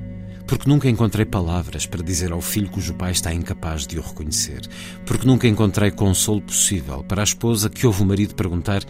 porque 0.47 0.69
nunca 0.69 0.89
encontrei 0.89 1.25
palavras 1.25 1.85
para 1.85 2.03
dizer 2.03 2.31
ao 2.31 2.41
filho 2.41 2.69
cujo 2.69 2.93
pai 2.93 3.11
está 3.11 3.33
incapaz 3.33 3.87
de 3.87 3.97
o 3.97 4.01
reconhecer, 4.01 4.61
porque 5.05 5.25
nunca 5.25 5.47
encontrei 5.47 5.91
consolo 5.91 6.41
possível 6.41 7.03
para 7.03 7.21
a 7.21 7.23
esposa 7.23 7.69
que 7.69 7.85
ouve 7.87 8.03
o 8.03 8.05
marido 8.05 8.35
perguntar: 8.35 8.83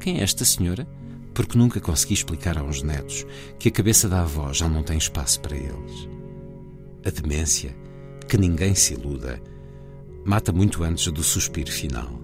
Quem 0.00 0.20
é 0.20 0.22
esta 0.22 0.44
senhora? 0.44 0.86
Porque 1.34 1.56
nunca 1.56 1.80
consegui 1.80 2.14
explicar 2.14 2.58
aos 2.58 2.82
netos 2.82 3.26
que 3.58 3.68
a 3.68 3.72
cabeça 3.72 4.08
da 4.08 4.22
avó 4.22 4.52
já 4.52 4.68
não 4.68 4.82
tem 4.82 4.98
espaço 4.98 5.40
para 5.40 5.56
eles. 5.56 6.08
A 7.06 7.10
demência, 7.10 7.74
que 8.28 8.36
ninguém 8.36 8.74
se 8.74 8.94
iluda, 8.94 9.40
mata 10.24 10.52
muito 10.52 10.84
antes 10.84 11.10
do 11.10 11.22
suspiro 11.22 11.70
final. 11.70 12.20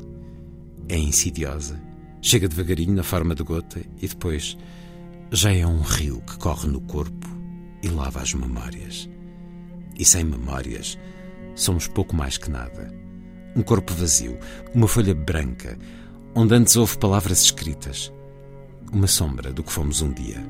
É 0.89 0.97
insidiosa, 0.97 1.81
chega 2.23 2.49
devagarinho 2.49 2.95
na 2.95 3.03
forma 3.03 3.35
de 3.35 3.43
gota 3.43 3.81
e 4.01 4.09
depois 4.09 4.57
já 5.31 5.53
é 5.53 5.67
um 5.67 5.81
rio 5.81 6.23
que 6.27 6.39
corre 6.39 6.69
no 6.69 6.81
corpo 6.81 7.38
e 7.83 7.89
lava 7.89 8.21
as 8.21 8.35
memórias. 8.35 9.09
E 9.99 10.05
sem 10.05 10.25
memórias, 10.25 10.99
somos 11.55 11.87
pouco 11.89 12.15
mais 12.15 12.39
que 12.39 12.51
nada. 12.51 12.93
Um 13.57 13.63
corpo 13.63 13.93
vazio, 13.95 14.39
uma 14.75 14.87
folha 14.87 15.15
branca, 15.15 15.79
onde 16.35 16.55
antes 16.55 16.77
houve 16.77 16.97
palavras 16.99 17.43
escritas. 17.43 18.13
Uma 18.93 19.07
sombra 19.07 19.53
do 19.53 19.63
que 19.63 19.73
fomos 19.73 20.01
um 20.01 20.13
dia. 20.13 20.45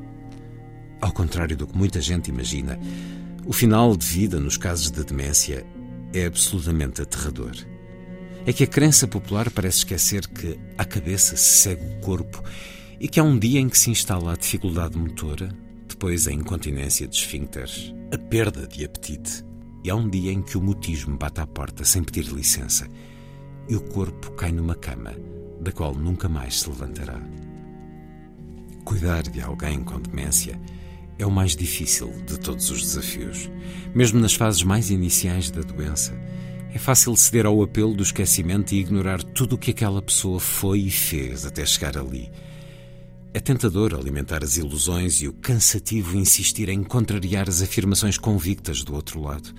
Ao 1.00 1.12
contrário 1.12 1.56
do 1.56 1.66
que 1.66 1.76
muita 1.76 2.00
gente 2.00 2.28
imagina, 2.28 2.78
o 3.46 3.52
final 3.52 3.96
de 3.96 4.06
vida 4.06 4.38
nos 4.38 4.56
casos 4.56 4.90
de 4.90 5.02
demência 5.04 5.64
é 6.12 6.26
absolutamente 6.26 7.00
aterrador. 7.00 7.52
É 8.44 8.52
que 8.52 8.64
a 8.64 8.66
crença 8.66 9.06
popular 9.06 9.50
parece 9.50 9.78
esquecer 9.78 10.26
que 10.26 10.58
à 10.76 10.84
cabeça 10.84 11.36
se 11.36 11.62
segue 11.62 11.84
o 11.84 12.00
corpo 12.00 12.42
e 13.00 13.08
que 13.08 13.20
há 13.20 13.22
um 13.22 13.38
dia 13.38 13.60
em 13.60 13.68
que 13.68 13.78
se 13.78 13.90
instala 13.90 14.32
a 14.32 14.36
dificuldade 14.36 14.98
motora, 14.98 15.50
depois 15.99 16.28
a 16.28 16.32
incontinência 16.32 17.09
de 17.09 17.16
esfíncteres, 17.16 17.92
a 18.14 18.16
perda 18.16 18.68
de 18.68 18.84
apetite. 18.84 19.44
E 19.82 19.90
há 19.90 19.96
um 19.96 20.09
dia 20.09 20.30
em 20.30 20.40
que 20.40 20.57
o 20.57 20.61
mutismo 20.61 21.18
bate 21.18 21.40
à 21.40 21.46
porta 21.46 21.84
sem 21.84 22.05
pedir 22.05 22.26
licença 22.26 22.86
e 23.68 23.74
o 23.74 23.80
corpo 23.80 24.30
cai 24.34 24.53
numa 24.53 24.76
cama 24.76 25.12
da 25.61 25.72
qual 25.72 25.92
nunca 25.96 26.28
mais 26.28 26.61
se 26.61 26.68
levantará. 26.68 27.20
Cuidar 28.84 29.22
de 29.22 29.40
alguém 29.40 29.82
com 29.82 30.01
demência 30.01 30.61
é 31.18 31.26
o 31.26 31.32
mais 31.32 31.57
difícil 31.57 32.12
de 32.24 32.38
todos 32.38 32.70
os 32.70 32.80
desafios. 32.80 33.51
Mesmo 33.92 34.20
nas 34.20 34.34
fases 34.34 34.62
mais 34.62 34.90
iniciais 34.90 35.51
da 35.51 35.62
doença, 35.62 36.16
é 36.72 36.78
fácil 36.78 37.16
ceder 37.16 37.44
ao 37.44 37.61
apelo 37.61 37.92
do 37.92 38.05
esquecimento 38.05 38.72
e 38.72 38.78
ignorar 38.78 39.20
tudo 39.20 39.57
o 39.57 39.59
que 39.59 39.72
aquela 39.72 40.01
pessoa 40.01 40.38
foi 40.38 40.78
e 40.78 40.92
fez 40.92 41.44
até 41.44 41.66
chegar 41.66 41.99
ali 41.99 42.30
é 43.39 43.41
tentador 43.41 43.95
alimentar 43.95 44.43
as 44.43 44.57
ilusões 44.57 45.22
e 45.22 45.28
o 45.28 45.32
cansativo 45.32 46.16
insistir 46.16 46.68
em 46.68 46.82
contrariar 46.82 47.49
as 47.49 47.62
afirmações 47.62 48.18
convictas 48.18 48.82
do 48.82 48.93
outro 48.93 49.22
lado. 49.22 49.55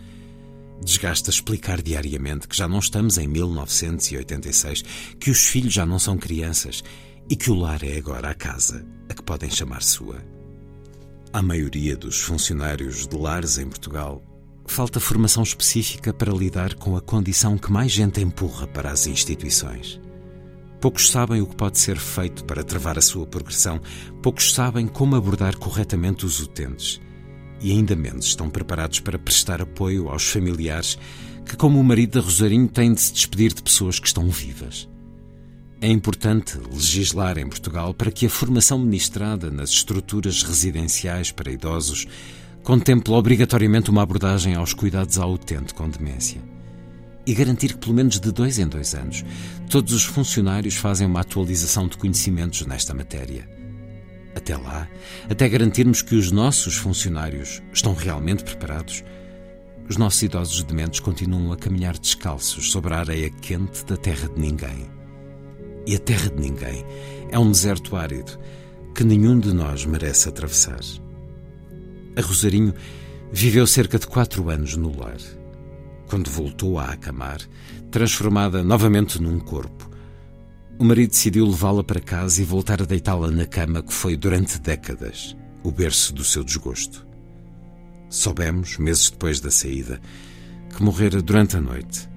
Desgasta 0.84 1.30
explicar 1.30 1.82
diariamente 1.82 2.46
que 2.46 2.58
já 2.58 2.68
não 2.68 2.80
estamos 2.80 3.18
em 3.18 3.26
1986, 3.26 4.84
que 5.18 5.32
os 5.32 5.46
filhos 5.46 5.74
já 5.74 5.86
não 5.86 5.98
são 5.98 6.18
crianças 6.18 6.84
e 7.30 7.38
que 7.38 7.50
o 7.50 7.56
lar 7.56 7.82
é 7.82 7.98
agora 7.98 8.30
a 8.30 8.34
casa 8.34 8.86
a 9.08 9.14
que 9.14 9.24
podem 9.24 9.50
chamar 9.50 9.82
sua. 9.82 10.18
A 11.32 11.42
maioria 11.42 11.96
dos 11.96 12.20
funcionários 12.20 13.08
de 13.08 13.16
lares 13.16 13.58
em 13.58 13.70
Portugal 13.70 14.22
falta 14.68 15.00
formação 15.00 15.42
específica 15.42 16.14
para 16.14 16.34
lidar 16.34 16.74
com 16.74 16.98
a 16.98 17.02
condição 17.02 17.58
que 17.58 17.72
mais 17.72 17.94
gente 17.94 18.20
empurra 18.20 18.68
para 18.68 18.92
as 18.92 19.08
instituições. 19.08 20.02
Poucos 20.80 21.10
sabem 21.10 21.42
o 21.42 21.46
que 21.46 21.58
pode 21.58 21.78
ser 21.78 21.98
feito 21.98 22.46
para 22.46 22.64
travar 22.64 22.98
a 22.98 23.02
sua 23.02 23.26
progressão, 23.26 23.82
poucos 24.22 24.54
sabem 24.54 24.88
como 24.88 25.16
abordar 25.16 25.58
corretamente 25.58 26.26
os 26.26 26.40
utentes. 26.40 27.02
E 27.60 27.72
ainda 27.72 27.98
menos 27.98 28.28
estão 28.28 28.50
preparados 28.50 29.02
para 29.02 29.20
prestar 29.20 29.62
apoio 29.62 30.08
aos 30.08 30.24
familiares 30.30 30.98
que, 31.46 31.58
como 31.58 31.80
o 31.80 31.84
marido 31.84 32.14
da 32.20 32.26
Rosarinho, 32.26 32.70
têm 32.70 32.94
de 32.94 33.02
se 33.02 33.12
despedir 33.12 33.54
de 33.54 33.62
pessoas 33.62 34.00
que 34.00 34.08
estão 34.08 34.30
vivas. 34.30 34.88
É 35.82 35.88
importante 35.90 36.58
legislar 36.72 37.38
em 37.38 37.48
Portugal 37.48 37.94
para 37.94 38.12
que 38.12 38.26
a 38.26 38.30
formação 38.30 38.80
ministrada 38.80 39.52
nas 39.52 39.72
estruturas 39.72 40.44
residenciais 40.44 41.32
para 41.32 41.52
idosos 41.52 42.08
contemple 42.64 43.14
obrigatoriamente 43.14 43.90
uma 43.90 44.04
abordagem 44.04 44.56
aos 44.56 44.74
cuidados 44.74 45.18
ao 45.18 45.34
utente 45.34 45.74
com 45.74 45.90
demência 45.90 46.42
e 47.30 47.34
garantir 47.36 47.74
que, 47.74 47.78
pelo 47.78 47.94
menos 47.94 48.20
de 48.20 48.32
dois 48.32 48.58
em 48.58 48.68
dois 48.68 48.96
anos, 48.96 49.24
todos 49.70 49.94
os 49.94 50.04
funcionários 50.04 50.74
fazem 50.74 51.06
uma 51.06 51.20
atualização 51.20 51.88
de 51.88 51.96
conhecimentos 51.96 52.66
nesta 52.66 52.92
matéria. 52.92 53.48
Até 54.36 54.58
lá, 54.58 54.90
até 55.30 55.48
garantirmos 55.48 56.02
que 56.02 56.16
os 56.16 56.32
nossos 56.32 56.76
funcionários 56.78 57.62
estão 57.72 57.94
realmente 57.94 58.44
preparados, 58.44 59.04
os 59.88 59.96
nossos 59.96 60.24
idosos 60.24 60.64
dementes 60.64 61.00
continuam 61.00 61.52
a 61.52 61.58
caminhar 61.58 62.00
descalços 62.00 62.72
sobre 62.72 62.96
a 62.96 62.98
areia 62.98 63.30
quente 63.30 63.86
da 63.86 63.96
terra 63.96 64.28
de 64.28 64.42
ninguém. 64.42 64.90
E 65.86 65.96
a 65.96 66.00
terra 66.00 66.32
de 66.32 66.42
ninguém 66.42 66.84
é 67.30 67.38
um 67.38 67.52
deserto 67.52 67.96
árido 67.96 68.40
que 68.96 69.04
nenhum 69.04 69.40
de 69.40 69.54
nós 69.54 69.86
merece 69.86 70.30
atravessar. 70.30 70.82
A 72.16 72.22
Rosarinho 72.22 72.74
viveu 73.32 73.68
cerca 73.68 74.00
de 74.00 74.08
quatro 74.08 74.50
anos 74.50 74.76
no 74.76 74.98
lar 75.00 75.20
quando 76.10 76.30
voltou 76.30 76.80
a 76.80 76.86
acamar, 76.86 77.40
transformada 77.92 78.64
novamente 78.64 79.22
num 79.22 79.40
corpo. 79.40 79.88
o 80.80 80.84
marido 80.84 81.10
decidiu 81.10 81.46
levá-la 81.46 81.84
para 81.84 82.00
casa 82.00 82.42
e 82.42 82.46
voltar 82.46 82.82
a 82.82 82.86
deitá-la 82.86 83.30
na 83.30 83.46
cama 83.46 83.84
que 83.84 83.94
foi 83.94 84.16
durante 84.16 84.60
décadas 84.60 85.36
o 85.62 85.72
berço 85.72 86.14
do 86.14 86.24
seu 86.24 86.42
desgosto. 86.44 87.06
Soubemos, 88.10 88.78
meses 88.78 89.10
depois 89.10 89.42
da 89.42 89.52
saída, 89.52 90.00
que 90.74 90.82
morrera 90.82 91.22
durante 91.22 91.58
a 91.58 91.62
noite, 91.62 92.10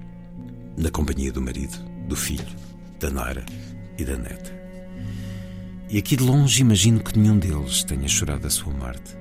na 0.77 0.89
companhia 0.89 1.31
do 1.31 1.41
marido, 1.41 1.77
do 2.07 2.15
filho, 2.15 2.55
da 2.99 3.11
nora 3.11 3.45
e 3.97 4.05
da 4.05 4.17
neta. 4.17 4.51
E 5.89 5.97
aqui 5.97 6.15
de 6.15 6.23
longe 6.23 6.61
imagino 6.61 7.01
que 7.01 7.19
nenhum 7.19 7.37
deles 7.37 7.83
tenha 7.83 8.07
chorado 8.07 8.47
a 8.47 8.49
sua 8.49 8.73
morte, 8.73 9.15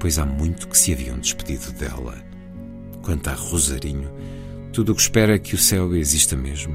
pois 0.00 0.18
há 0.18 0.26
muito 0.26 0.66
que 0.68 0.76
se 0.76 0.92
haviam 0.92 1.18
despedido 1.18 1.72
dela. 1.72 2.33
Quanto 3.04 3.28
a 3.28 3.34
Rosarinho, 3.34 4.10
tudo 4.72 4.92
o 4.92 4.94
que 4.94 5.02
espera 5.02 5.34
é 5.34 5.38
que 5.38 5.54
o 5.54 5.58
céu 5.58 5.94
exista 5.94 6.34
mesmo 6.34 6.74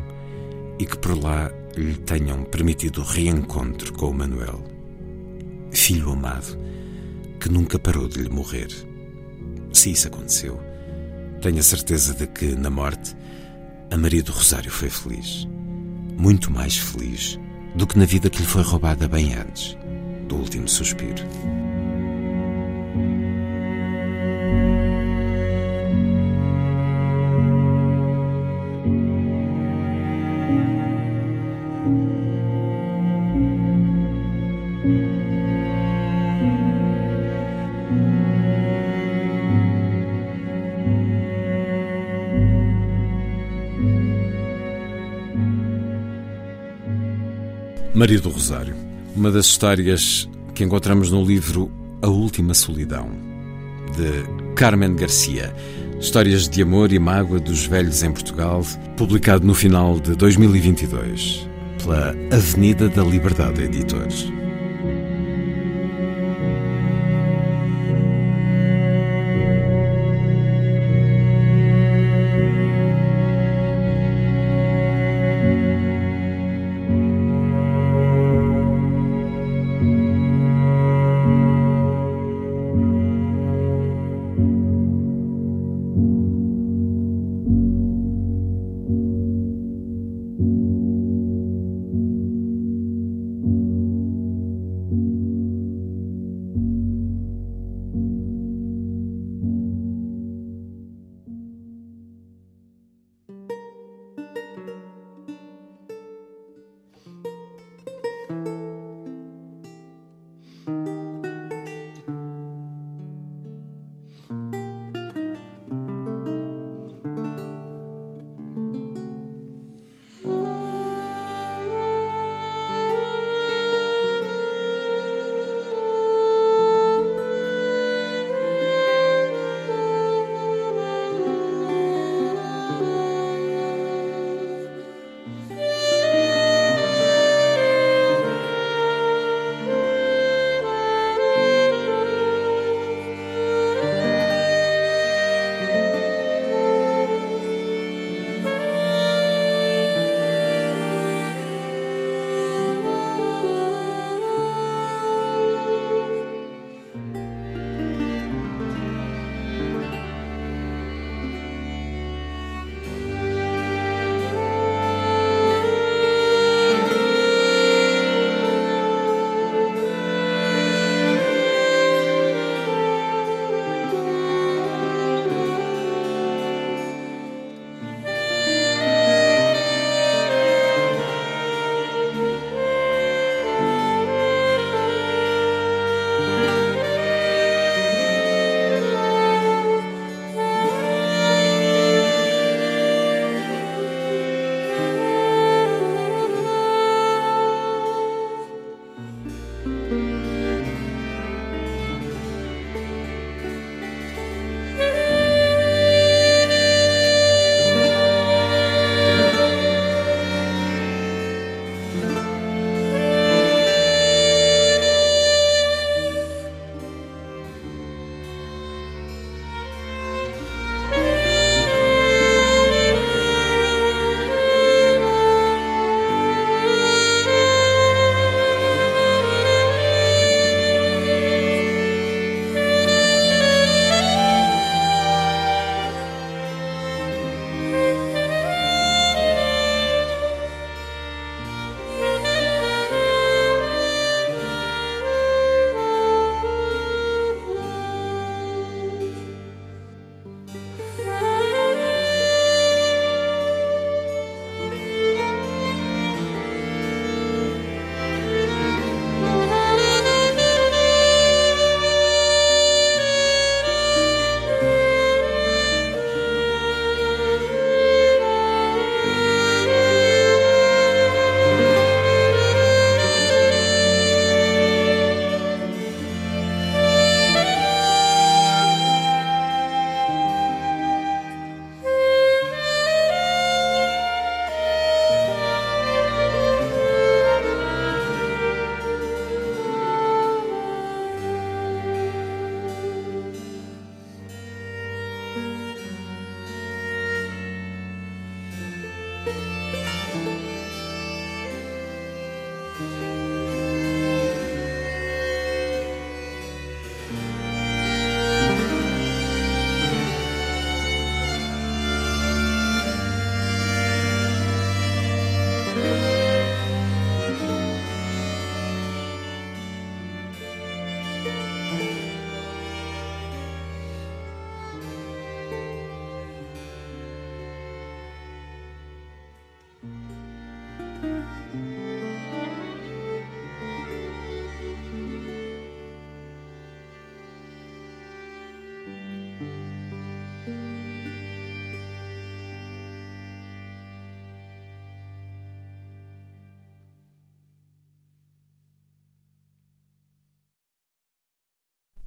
e 0.77 0.86
que 0.86 0.95
por 0.95 1.17
lá 1.17 1.51
lhe 1.75 1.95
tenham 1.95 2.43
permitido 2.43 3.01
o 3.01 3.03
reencontro 3.03 3.91
com 3.93 4.11
o 4.11 4.13
Manuel, 4.13 4.63
filho 5.71 6.11
amado, 6.11 6.55
que 7.39 7.49
nunca 7.49 7.80
parou 7.80 8.07
de 8.07 8.21
lhe 8.21 8.30
morrer. 8.30 8.67
Se 9.73 9.91
isso 9.91 10.07
aconteceu, 10.07 10.59
tenho 11.41 11.57
a 11.57 11.63
certeza 11.63 12.13
de 12.13 12.27
que, 12.27 12.55
na 12.55 12.69
morte, 12.69 13.15
a 13.89 13.97
Maria 13.97 14.21
do 14.21 14.32
Rosário 14.32 14.69
foi 14.69 14.91
feliz. 14.91 15.47
Muito 16.15 16.51
mais 16.51 16.77
feliz 16.77 17.39
do 17.73 17.88
que 17.88 17.97
na 17.97 18.05
vida 18.05 18.30
que 18.30 18.39
lhe 18.39 18.47
foi 18.47 18.61
roubada 18.61 19.07
bem 19.07 19.34
antes 19.34 19.75
do 20.27 20.36
último 20.36 20.67
suspiro. 20.67 21.23
Maria 48.00 48.22
do 48.22 48.30
Rosário, 48.30 48.74
uma 49.14 49.30
das 49.30 49.47
histórias 49.47 50.30
que 50.56 50.64
encontramos 50.64 51.12
no 51.12 51.22
livro 51.22 51.70
A 52.02 52.08
Última 52.08 52.54
Solidão, 52.54 53.10
de 53.93 54.54
Carmen 54.56 54.95
Garcia. 54.95 55.54
Histórias 56.00 56.47
de 56.47 56.62
amor 56.62 56.93
e 56.93 56.97
mágoa 56.97 57.41
dos 57.41 57.66
velhos 57.66 58.02
em 58.02 58.10
Portugal, 58.14 58.64
publicado 58.95 59.45
no 59.45 59.54
final 59.54 60.00
de 60.00 60.16
2022 60.16 61.45
pela 61.84 62.16
Avenida 62.32 62.88
da 62.88 63.04
Liberdade 63.04 63.64
Editores. 63.64 64.32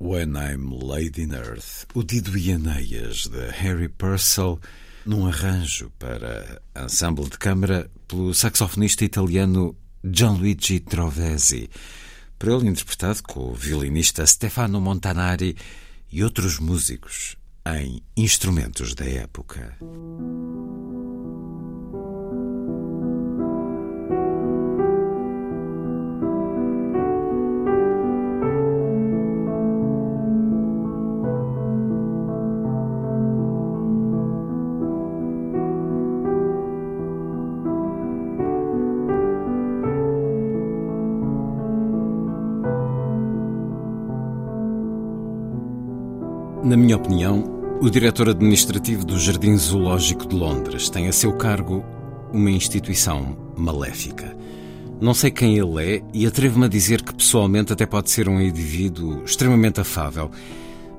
When 0.04 0.34
I'm 0.34 0.68
Laid 0.82 1.20
in 1.22 1.32
Earth, 1.32 1.86
o 1.94 2.02
Dido 2.02 2.36
e 2.36 2.50
Aneias 2.52 3.28
de 3.28 3.48
Harry 3.50 3.88
Purcell, 3.88 4.58
num 5.06 5.28
arranjo 5.28 5.92
para 5.96 6.60
ensemble 6.76 7.26
de 7.26 7.38
câmara 7.38 7.88
pelo 8.08 8.34
saxofonista 8.34 9.04
italiano 9.04 9.76
Gianluigi 10.02 10.80
Trovesi, 10.80 11.70
por 12.36 12.48
ele 12.48 12.70
interpretado 12.70 13.22
com 13.22 13.52
o 13.52 13.54
violinista 13.54 14.26
Stefano 14.26 14.80
Montanari 14.80 15.56
e 16.10 16.24
outros 16.24 16.58
músicos 16.58 17.36
em 17.64 18.02
instrumentos 18.16 18.96
da 18.96 19.08
época. 19.08 19.78
Opinião, 47.02 47.42
o 47.80 47.90
diretor 47.90 48.28
administrativo 48.28 49.04
do 49.04 49.18
Jardim 49.18 49.56
Zoológico 49.56 50.24
de 50.24 50.36
Londres 50.36 50.88
tem 50.88 51.08
a 51.08 51.12
seu 51.12 51.32
cargo 51.32 51.84
uma 52.32 52.48
instituição 52.48 53.36
maléfica. 53.56 54.36
Não 55.00 55.12
sei 55.12 55.32
quem 55.32 55.58
ele 55.58 55.96
é 55.96 56.02
e 56.14 56.24
atrevo-me 56.24 56.66
a 56.66 56.68
dizer 56.68 57.02
que 57.02 57.12
pessoalmente 57.12 57.72
até 57.72 57.84
pode 57.86 58.08
ser 58.08 58.28
um 58.28 58.40
indivíduo 58.40 59.24
extremamente 59.24 59.80
afável, 59.80 60.30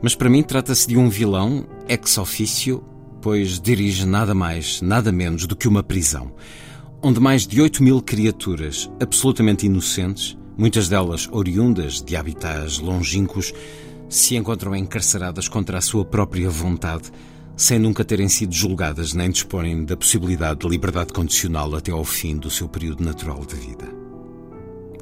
mas 0.02 0.14
para 0.14 0.30
mim 0.30 0.44
trata-se 0.44 0.90
de 0.90 0.98
um 0.98 1.08
vilão 1.08 1.66
ex 1.88 2.18
officio, 2.18 2.84
pois 3.22 3.58
dirige 3.62 4.06
nada 4.06 4.36
mais, 4.36 4.82
nada 4.82 5.10
menos 5.10 5.48
do 5.48 5.56
que 5.56 5.70
uma 5.70 5.82
prisão, 5.82 6.34
onde 7.02 7.22
mais 7.22 7.48
de 7.48 7.62
8 7.62 7.82
mil 7.82 8.02
criaturas 8.02 8.92
absolutamente 9.02 9.68
inocentes, 9.68 10.38
muitas 10.58 10.90
delas 10.90 11.30
oriundas 11.32 12.02
de 12.02 12.18
habitats 12.18 12.78
longínquos, 12.80 13.54
se 14.14 14.36
encontram 14.36 14.76
encarceradas 14.76 15.48
contra 15.48 15.80
a 15.80 15.82
sua 15.82 16.06
própria 16.06 16.48
vontade, 16.48 17.12
sem 17.58 17.80
nunca 17.80 18.06
terem 18.06 18.30
sido 18.30 18.54
julgadas 18.54 19.12
nem 19.12 19.32
disporem 19.32 19.84
da 19.84 19.98
possibilidade 19.98 20.60
de 20.60 20.68
liberdade 20.68 21.12
condicional 21.12 21.76
até 21.76 21.92
ao 21.92 22.06
fim 22.06 22.38
do 22.38 22.50
seu 22.52 22.70
período 22.70 23.04
natural 23.04 23.44
de 23.44 23.56
vida. 23.56 23.86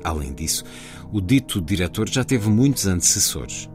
Além 0.01 0.33
disso, 0.33 0.63
o 1.11 1.19
dito 1.19 1.59
diretor 1.61 2.07
já 2.07 2.23
teve 2.23 2.49
muitos 2.49 2.87
antecessores. 2.87 3.69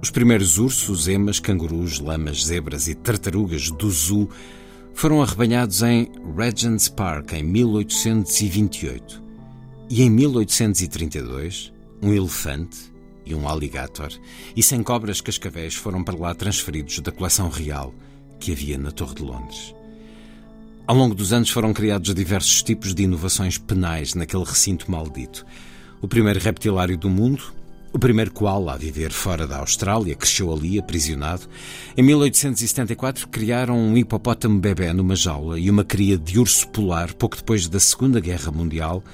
Os 0.00 0.10
primeiros 0.10 0.56
ursos, 0.56 1.08
emas, 1.08 1.40
cangurus, 1.40 1.98
lamas, 1.98 2.44
zebras 2.46 2.86
e 2.86 2.94
tartarugas 2.94 3.72
do 3.72 3.90
zoo 3.90 4.28
foram 4.94 5.20
arrebanhados 5.20 5.82
em 5.82 6.12
Regent's 6.36 6.88
Park 6.88 7.32
em 7.32 7.42
1828. 7.42 9.20
E 9.90 10.02
em 10.02 10.10
1832, 10.10 11.72
um 12.00 12.12
elefante, 12.12 12.89
e 13.24 13.34
um 13.34 13.46
alligator, 13.48 14.10
e 14.56 14.62
sem 14.62 14.82
cobras 14.82 15.20
cascavéis 15.20 15.74
foram 15.74 16.02
para 16.02 16.18
lá 16.18 16.34
transferidos 16.34 16.98
da 17.00 17.12
coleção 17.12 17.48
real 17.48 17.94
que 18.38 18.52
havia 18.52 18.78
na 18.78 18.90
Torre 18.90 19.14
de 19.14 19.22
Londres. 19.22 19.74
Ao 20.86 20.96
longo 20.96 21.14
dos 21.14 21.32
anos 21.32 21.50
foram 21.50 21.72
criados 21.72 22.12
diversos 22.14 22.62
tipos 22.62 22.94
de 22.94 23.04
inovações 23.04 23.56
penais 23.56 24.14
naquele 24.14 24.42
recinto 24.42 24.90
maldito. 24.90 25.46
O 26.00 26.08
primeiro 26.08 26.40
reptilário 26.40 26.98
do 26.98 27.08
mundo, 27.08 27.52
o 27.92 27.98
primeiro 27.98 28.32
koala 28.32 28.74
a 28.74 28.76
viver 28.76 29.12
fora 29.12 29.46
da 29.46 29.58
Austrália, 29.58 30.16
cresceu 30.16 30.52
ali, 30.52 30.78
aprisionado. 30.78 31.42
Em 31.96 32.02
1874 32.02 33.28
criaram 33.28 33.78
um 33.78 33.96
hipopótamo 33.96 34.58
bebê 34.58 34.92
numa 34.92 35.14
jaula 35.14 35.60
e 35.60 35.70
uma 35.70 35.84
cria 35.84 36.18
de 36.18 36.38
urso 36.40 36.68
polar 36.68 37.14
pouco 37.14 37.36
depois 37.36 37.68
da 37.68 37.78
Segunda 37.78 38.18
Guerra 38.18 38.50
Mundial, 38.50 39.04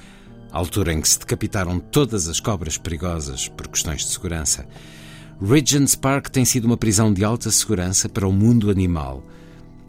altura 0.51 0.93
em 0.93 1.01
que 1.01 1.09
se 1.09 1.19
decapitaram 1.19 1.79
todas 1.79 2.27
as 2.27 2.39
cobras 2.39 2.77
perigosas 2.77 3.47
por 3.47 3.67
questões 3.67 4.05
de 4.05 4.11
segurança. 4.11 4.67
Regent's 5.41 5.95
Park 5.95 6.29
tem 6.29 6.45
sido 6.45 6.65
uma 6.65 6.77
prisão 6.77 7.13
de 7.13 7.23
alta 7.23 7.51
segurança 7.51 8.09
para 8.09 8.27
o 8.27 8.33
mundo 8.33 8.71
animal, 8.71 9.23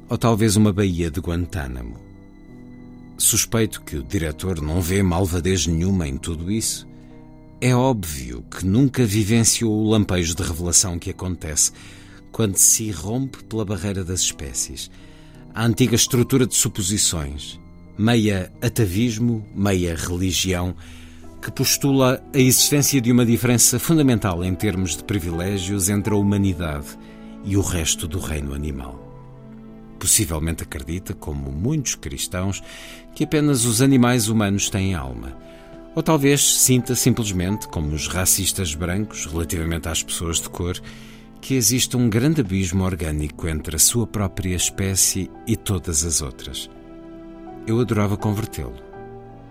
ou 0.08 0.18
talvez 0.18 0.56
uma 0.56 0.72
baía 0.72 1.10
de 1.10 1.20
Guantánamo. 1.20 1.96
Suspeito 3.16 3.82
que 3.82 3.96
o 3.96 4.02
diretor 4.02 4.60
não 4.60 4.80
vê 4.80 5.02
malvadez 5.02 5.66
nenhuma 5.66 6.06
em 6.06 6.16
tudo 6.16 6.50
isso. 6.50 6.86
É 7.60 7.74
óbvio 7.74 8.44
que 8.48 8.64
nunca 8.64 9.04
vivenciou 9.04 9.72
o 9.72 9.90
lampejo 9.90 10.34
de 10.34 10.42
revelação 10.42 10.98
que 10.98 11.10
acontece 11.10 11.72
quando 12.30 12.56
se 12.56 12.84
irrompe 12.84 13.42
pela 13.44 13.64
barreira 13.64 14.04
das 14.04 14.20
espécies. 14.20 14.90
A 15.52 15.64
antiga 15.64 15.96
estrutura 15.96 16.46
de 16.46 16.54
suposições, 16.54 17.58
meia 17.98 18.52
atavismo, 18.62 19.44
meia 19.52 19.96
religião, 19.96 20.74
que 21.42 21.50
postula 21.50 22.22
a 22.32 22.38
existência 22.38 23.00
de 23.00 23.10
uma 23.10 23.26
diferença 23.26 23.78
fundamental 23.78 24.44
em 24.44 24.54
termos 24.54 24.96
de 24.96 25.02
privilégios 25.02 25.88
entre 25.88 26.14
a 26.14 26.16
humanidade 26.16 26.86
e 27.44 27.56
o 27.56 27.60
resto 27.60 28.06
do 28.06 28.20
reino 28.20 28.54
animal. 28.54 29.04
Possivelmente 29.98 30.62
acredita, 30.62 31.12
como 31.12 31.50
muitos 31.50 31.96
cristãos, 31.96 32.62
que 33.14 33.24
apenas 33.24 33.64
os 33.64 33.82
animais 33.82 34.28
humanos 34.28 34.70
têm 34.70 34.94
alma. 34.94 35.36
Ou 35.94 36.02
talvez 36.02 36.60
sinta 36.60 36.94
simplesmente, 36.94 37.66
como 37.66 37.92
os 37.92 38.06
racistas 38.06 38.74
brancos 38.74 39.26
relativamente 39.26 39.88
às 39.88 40.02
pessoas 40.02 40.40
de 40.40 40.48
cor, 40.48 40.80
que 41.40 41.54
existe 41.54 41.96
um 41.96 42.08
grande 42.08 42.40
abismo 42.42 42.84
orgânico 42.84 43.48
entre 43.48 43.74
a 43.74 43.78
sua 43.78 44.06
própria 44.06 44.54
espécie 44.54 45.28
e 45.46 45.56
todas 45.56 46.04
as 46.04 46.20
outras. 46.20 46.70
Eu 47.68 47.80
adorava 47.80 48.16
convertê-lo. 48.16 48.76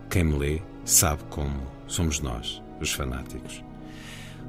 Quem 0.10 0.24
me 0.24 0.40
lê 0.40 0.62
sabe 0.84 1.22
como 1.30 1.54
somos 1.86 2.20
nós, 2.20 2.64
os 2.82 2.92
fanáticos. 2.92 3.64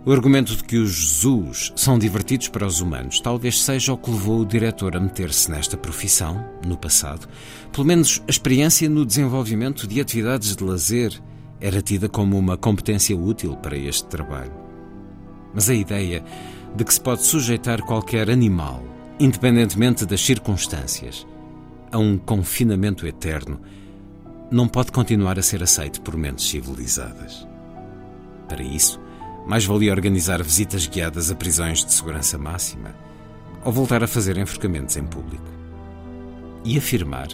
O 0.07 0.11
argumento 0.11 0.57
de 0.57 0.64
que 0.64 0.79
os 0.79 1.21
zoos 1.21 1.71
são 1.77 1.99
divertidos 1.99 2.49
para 2.49 2.66
os 2.66 2.81
humanos 2.81 3.21
talvez 3.21 3.61
seja 3.61 3.93
o 3.93 3.99
que 3.99 4.11
levou 4.11 4.41
o 4.41 4.47
diretor 4.47 4.97
a 4.97 5.01
meter-se 5.01 5.51
nesta 5.51 5.77
profissão, 5.77 6.43
no 6.66 6.79
passado. 6.79 7.29
Pelo 7.71 7.87
menos 7.87 8.23
a 8.27 8.31
experiência 8.31 8.89
no 8.89 9.05
desenvolvimento 9.05 9.87
de 9.87 10.01
atividades 10.01 10.57
de 10.57 10.64
lazer 10.64 11.21
era 11.61 11.83
tida 11.83 12.09
como 12.09 12.39
uma 12.39 12.57
competência 12.57 13.14
útil 13.14 13.55
para 13.55 13.77
este 13.77 14.07
trabalho. 14.07 14.55
Mas 15.53 15.69
a 15.69 15.75
ideia 15.75 16.25
de 16.75 16.85
que 16.87 16.95
se 16.95 17.01
pode 17.03 17.23
sujeitar 17.23 17.83
qualquer 17.83 18.31
animal, 18.31 18.83
independentemente 19.21 20.07
das 20.07 20.23
circunstâncias, 20.23 21.27
a 21.91 21.99
um 21.99 22.18
confinamento 22.18 23.07
eterno, 23.07 23.61
não 24.51 24.66
pode 24.66 24.93
continuar 24.93 25.39
a 25.39 25.43
ser 25.43 25.62
aceito 25.62 26.01
por 26.01 26.16
mentes 26.16 26.49
civilizadas. 26.49 27.47
Para 28.49 28.62
isso, 28.62 29.01
mais 29.47 29.64
valia 29.64 29.93
organizar 29.93 30.43
visitas 30.43 30.86
guiadas 30.86 31.30
a 31.30 31.34
prisões 31.34 31.84
de 31.84 31.93
segurança 31.93 32.39
máxima 32.39 32.95
ou 33.64 33.72
voltar 33.72 34.03
a 34.03 34.09
fazer 34.09 34.39
enforcamentos 34.39 34.97
em 34.97 35.05
público. 35.05 35.45
E 36.64 36.78
afirmar, 36.78 37.28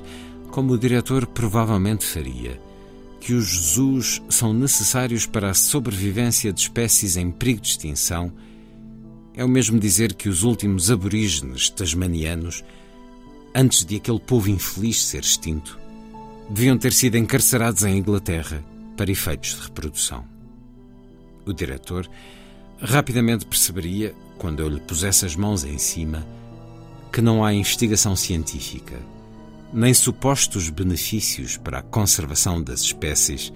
como 0.50 0.72
o 0.72 0.78
diretor 0.78 1.26
provavelmente 1.26 2.04
faria, 2.04 2.60
que 3.20 3.32
os 3.32 3.74
zoos 3.74 4.22
são 4.28 4.52
necessários 4.52 5.26
para 5.26 5.50
a 5.50 5.54
sobrevivência 5.54 6.52
de 6.52 6.60
espécies 6.60 7.16
em 7.16 7.30
perigo 7.30 7.60
de 7.60 7.68
extinção 7.68 8.32
é 9.34 9.44
o 9.44 9.48
mesmo 9.48 9.78
dizer 9.78 10.14
que 10.14 10.28
os 10.28 10.44
últimos 10.44 10.90
aborígenes 10.90 11.68
tasmanianos 11.68 12.62
antes 13.54 13.84
de 13.84 13.96
aquele 13.96 14.18
povo 14.18 14.50
infeliz 14.50 15.04
ser 15.04 15.20
extinto, 15.20 15.78
deviam 16.50 16.76
ter 16.76 16.92
sido 16.92 17.16
encarcerados 17.16 17.84
em 17.84 17.98
Inglaterra 17.98 18.64
para 18.96 19.10
efeitos 19.10 19.54
de 19.54 19.62
reprodução. 19.62 20.24
O 21.46 21.52
diretor 21.52 22.08
rapidamente 22.80 23.46
perceberia, 23.46 24.14
quando 24.38 24.60
eu 24.60 24.68
lhe 24.68 24.80
pusesse 24.80 25.24
as 25.24 25.36
mãos 25.36 25.64
em 25.64 25.78
cima, 25.78 26.26
que 27.12 27.20
não 27.20 27.44
há 27.44 27.54
investigação 27.54 28.16
científica, 28.16 28.98
nem 29.72 29.94
supostos 29.94 30.68
benefícios 30.70 31.56
para 31.56 31.78
a 31.78 31.82
conservação 31.82 32.62
das 32.62 32.80
espécies 32.80 33.52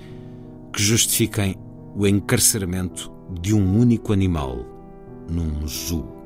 que 0.72 0.82
justifiquem 0.82 1.57
o 1.96 2.07
encarceramento 2.07 3.11
de 3.40 3.55
um 3.55 3.78
único 3.78 4.12
animal 4.12 4.64
num 5.28 5.66
zoo 5.66 6.18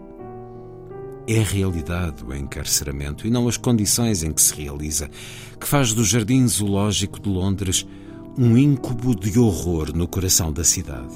é 1.26 1.40
a 1.40 1.44
realidade 1.44 2.24
o 2.24 2.34
encarceramento 2.34 3.26
e 3.26 3.30
não 3.30 3.48
as 3.48 3.56
condições 3.56 4.22
em 4.22 4.32
que 4.32 4.42
se 4.42 4.54
realiza, 4.54 5.08
que 5.58 5.66
faz 5.66 5.92
do 5.92 6.04
Jardim 6.04 6.46
Zoológico 6.46 7.20
de 7.20 7.28
Londres 7.28 7.86
um 8.36 8.56
íncubo 8.56 9.14
de 9.14 9.38
horror 9.38 9.94
no 9.94 10.08
coração 10.08 10.52
da 10.52 10.64
cidade. 10.64 11.14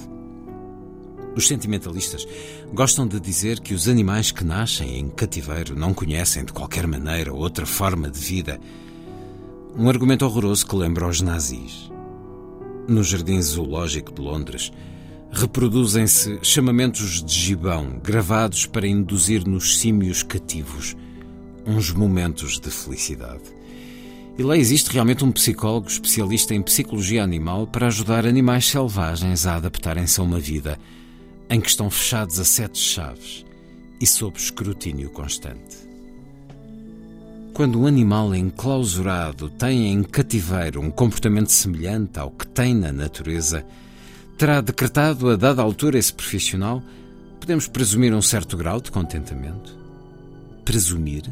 Os 1.34 1.48
sentimentalistas 1.48 2.26
gostam 2.72 3.06
de 3.06 3.20
dizer 3.20 3.60
que 3.60 3.74
os 3.74 3.88
animais 3.88 4.30
que 4.30 4.44
nascem 4.44 4.98
em 4.98 5.08
cativeiro 5.08 5.76
não 5.76 5.92
conhecem 5.92 6.44
de 6.44 6.52
qualquer 6.52 6.86
maneira 6.86 7.32
outra 7.32 7.66
forma 7.66 8.10
de 8.10 8.18
vida. 8.18 8.58
Um 9.76 9.88
argumento 9.88 10.24
horroroso 10.24 10.66
que 10.66 10.76
lembra 10.76 11.06
os 11.06 11.20
nazis. 11.20 11.90
No 12.88 13.02
Jardim 13.02 13.40
Zoológico 13.42 14.12
de 14.12 14.22
Londres, 14.22 14.72
reproduzem-se 15.30 16.38
chamamentos 16.42 17.22
de 17.22 17.34
gibão 17.34 18.00
gravados 18.02 18.66
para 18.66 18.86
induzir 18.86 19.46
nos 19.46 19.78
símios 19.78 20.22
cativos 20.22 20.96
uns 21.66 21.90
momentos 21.90 22.58
de 22.60 22.70
felicidade. 22.70 23.56
E 24.38 24.42
lá 24.42 24.56
existe 24.56 24.92
realmente 24.92 25.24
um 25.24 25.32
psicólogo 25.32 25.88
especialista 25.88 26.54
em 26.54 26.62
psicologia 26.62 27.24
animal 27.24 27.66
para 27.66 27.86
ajudar 27.86 28.26
animais 28.26 28.66
selvagens 28.66 29.46
a 29.46 29.56
adaptarem-se 29.56 30.20
a 30.20 30.22
uma 30.22 30.38
vida 30.38 30.78
em 31.48 31.60
que 31.60 31.68
estão 31.68 31.90
fechados 31.90 32.38
a 32.38 32.44
sete 32.44 32.78
chaves 32.78 33.44
e 34.00 34.06
sob 34.06 34.36
escrutínio 34.38 35.10
constante. 35.10 35.86
Quando 37.54 37.80
um 37.80 37.86
animal 37.86 38.34
enclausurado 38.34 39.48
tem 39.48 39.90
em 39.90 40.02
cativeiro 40.02 40.82
um 40.82 40.90
comportamento 40.90 41.50
semelhante 41.50 42.18
ao 42.18 42.30
que 42.30 42.46
tem 42.46 42.74
na 42.74 42.92
natureza, 42.92 43.64
terá 44.36 44.60
decretado 44.60 45.30
a 45.30 45.36
dada 45.36 45.62
altura 45.62 45.98
esse 45.98 46.12
profissional, 46.12 46.82
podemos 47.40 47.66
presumir 47.66 48.12
um 48.14 48.22
certo 48.22 48.56
grau 48.56 48.80
de 48.80 48.90
contentamento? 48.90 49.76
Presumir? 50.64 51.24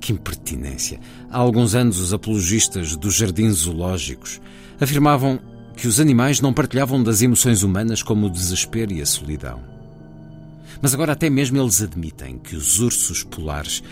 Que 0.00 0.12
impertinência! 0.12 1.00
Há 1.30 1.38
alguns 1.38 1.74
anos, 1.74 1.98
os 1.98 2.12
apologistas 2.12 2.94
dos 2.94 3.14
jardins 3.14 3.54
zoológicos 3.54 4.40
afirmavam 4.80 5.40
que 5.76 5.88
os 5.88 5.98
animais 5.98 6.40
não 6.40 6.52
partilhavam 6.52 7.02
das 7.02 7.20
emoções 7.20 7.62
humanas 7.62 8.02
como 8.02 8.26
o 8.26 8.30
desespero 8.30 8.92
e 8.92 9.02
a 9.02 9.06
solidão. 9.06 9.60
Mas 10.80 10.94
agora, 10.94 11.12
até 11.12 11.28
mesmo 11.28 11.60
eles 11.60 11.82
admitem 11.82 12.38
que 12.38 12.54
os 12.54 12.78
ursos 12.78 13.24
polares 13.24 13.82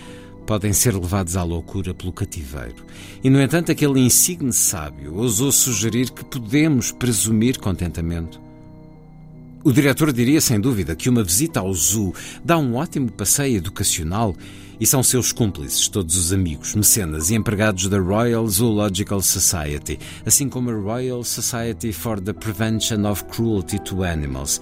podem 0.46 0.72
ser 0.72 0.94
levados 0.94 1.36
à 1.36 1.42
loucura 1.42 1.94
pelo 1.94 2.12
cativeiro. 2.12 2.84
E, 3.22 3.30
no 3.30 3.40
entanto, 3.40 3.72
aquele 3.72 4.00
insigne 4.00 4.52
sábio 4.52 5.14
ousou 5.16 5.52
sugerir 5.52 6.10
que 6.10 6.24
podemos 6.24 6.92
presumir 6.92 7.58
contentamento. 7.58 8.40
O 9.64 9.72
diretor 9.72 10.12
diria 10.12 10.40
sem 10.40 10.60
dúvida 10.60 10.96
que 10.96 11.08
uma 11.08 11.22
visita 11.22 11.60
ao 11.60 11.72
zoo 11.72 12.12
dá 12.44 12.58
um 12.58 12.74
ótimo 12.74 13.10
passeio 13.12 13.58
educacional 13.58 14.34
e 14.80 14.86
são 14.86 15.04
seus 15.04 15.30
cúmplices 15.30 15.86
todos 15.86 16.16
os 16.16 16.32
amigos, 16.32 16.74
mecenas 16.74 17.30
e 17.30 17.36
empregados 17.36 17.86
da 17.86 18.00
Royal 18.00 18.46
Zoological 18.48 19.22
Society, 19.22 20.00
assim 20.26 20.48
como 20.48 20.70
a 20.70 20.74
Royal 20.74 21.22
Society 21.22 21.92
for 21.92 22.20
the 22.20 22.32
Prevention 22.32 23.08
of 23.08 23.24
Cruelty 23.26 23.78
to 23.78 24.02
Animals, 24.02 24.60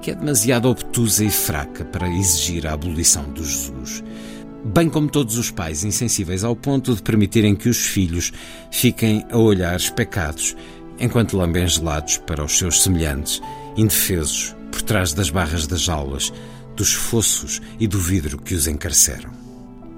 que 0.00 0.10
é 0.10 0.14
demasiado 0.16 0.68
obtusa 0.68 1.24
e 1.24 1.30
fraca 1.30 1.84
para 1.84 2.08
exigir 2.08 2.66
a 2.66 2.72
abolição 2.72 3.22
dos 3.30 3.46
zoos 3.46 4.02
bem 4.64 4.88
como 4.88 5.08
todos 5.08 5.36
os 5.36 5.50
pais 5.50 5.84
insensíveis 5.84 6.44
ao 6.44 6.54
ponto 6.54 6.94
de 6.94 7.02
permitirem 7.02 7.54
que 7.54 7.68
os 7.68 7.78
filhos 7.78 8.32
fiquem 8.70 9.24
a 9.30 9.38
olhar 9.38 9.76
especados 9.76 10.56
enquanto 10.98 11.36
lambem 11.36 11.66
gelados 11.66 12.18
para 12.18 12.44
os 12.44 12.56
seus 12.56 12.82
semelhantes, 12.82 13.40
indefesos 13.76 14.54
por 14.70 14.82
trás 14.82 15.12
das 15.12 15.30
barras 15.30 15.66
das 15.66 15.80
jaulas, 15.80 16.32
dos 16.76 16.92
fossos 16.92 17.60
e 17.80 17.86
do 17.86 17.98
vidro 17.98 18.38
que 18.38 18.54
os 18.54 18.66
encarceram. 18.66 19.30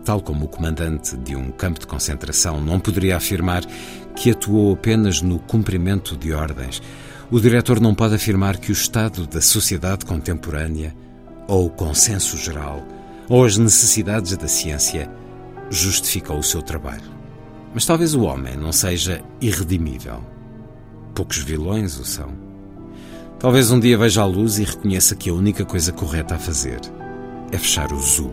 Tal 0.05 0.21
como 0.21 0.47
o 0.47 0.49
comandante 0.49 1.17
de 1.17 1.37
um 1.37 1.51
campo 1.51 1.81
de 1.81 1.87
concentração 1.87 2.61
não 2.61 2.81
poderia 2.81 3.17
afirmar 3.17 3.65
que 4.17 4.31
atuou 4.31 4.73
apenas 4.73 5.21
no 5.21 5.39
cumprimento 5.39 6.17
de 6.17 6.33
ordens, 6.33 6.83
o 7.31 7.41
diretor 7.41 7.81
não 7.81 7.95
pode 7.95 8.15
afirmar 8.15 8.59
que 8.59 8.71
o 8.71 8.73
estado 8.73 9.27
da 9.27 9.41
sociedade 9.41 10.05
contemporânea 10.05 10.95
ou 11.49 11.67
o 11.67 11.71
consenso 11.71 12.37
geral 12.37 12.87
ou 13.29 13.45
as 13.45 13.57
necessidades 13.57 14.37
da 14.37 14.49
ciência 14.49 15.11
justificam 15.71 16.39
o 16.39 16.43
seu 16.43 16.63
trabalho. 16.63 17.13
Mas 17.73 17.87
talvez 17.87 18.15
o 18.15 18.23
homem 18.23 18.57
não 18.57 18.73
seja 18.73 19.23
irredimível. 19.41 20.21
Poucos 21.15 21.39
vilões 21.39 21.99
o 21.99 22.05
são. 22.05 22.29
Talvez 23.39 23.71
um 23.71 23.81
dia 23.81 23.99
veja 23.99 24.23
a 24.23 24.27
luz 24.27 24.59
e 24.59 24.65
reconheça 24.65 25.15
que 25.15 25.29
a 25.29 25.35
única 25.35 25.65
coisa 25.65 25.93
correta 25.93 26.37
a 26.37 26.39
fazer 26.39 26.81
é 27.51 27.59
fechar 27.59 27.93
o 27.93 28.01
zoo. 28.01 28.33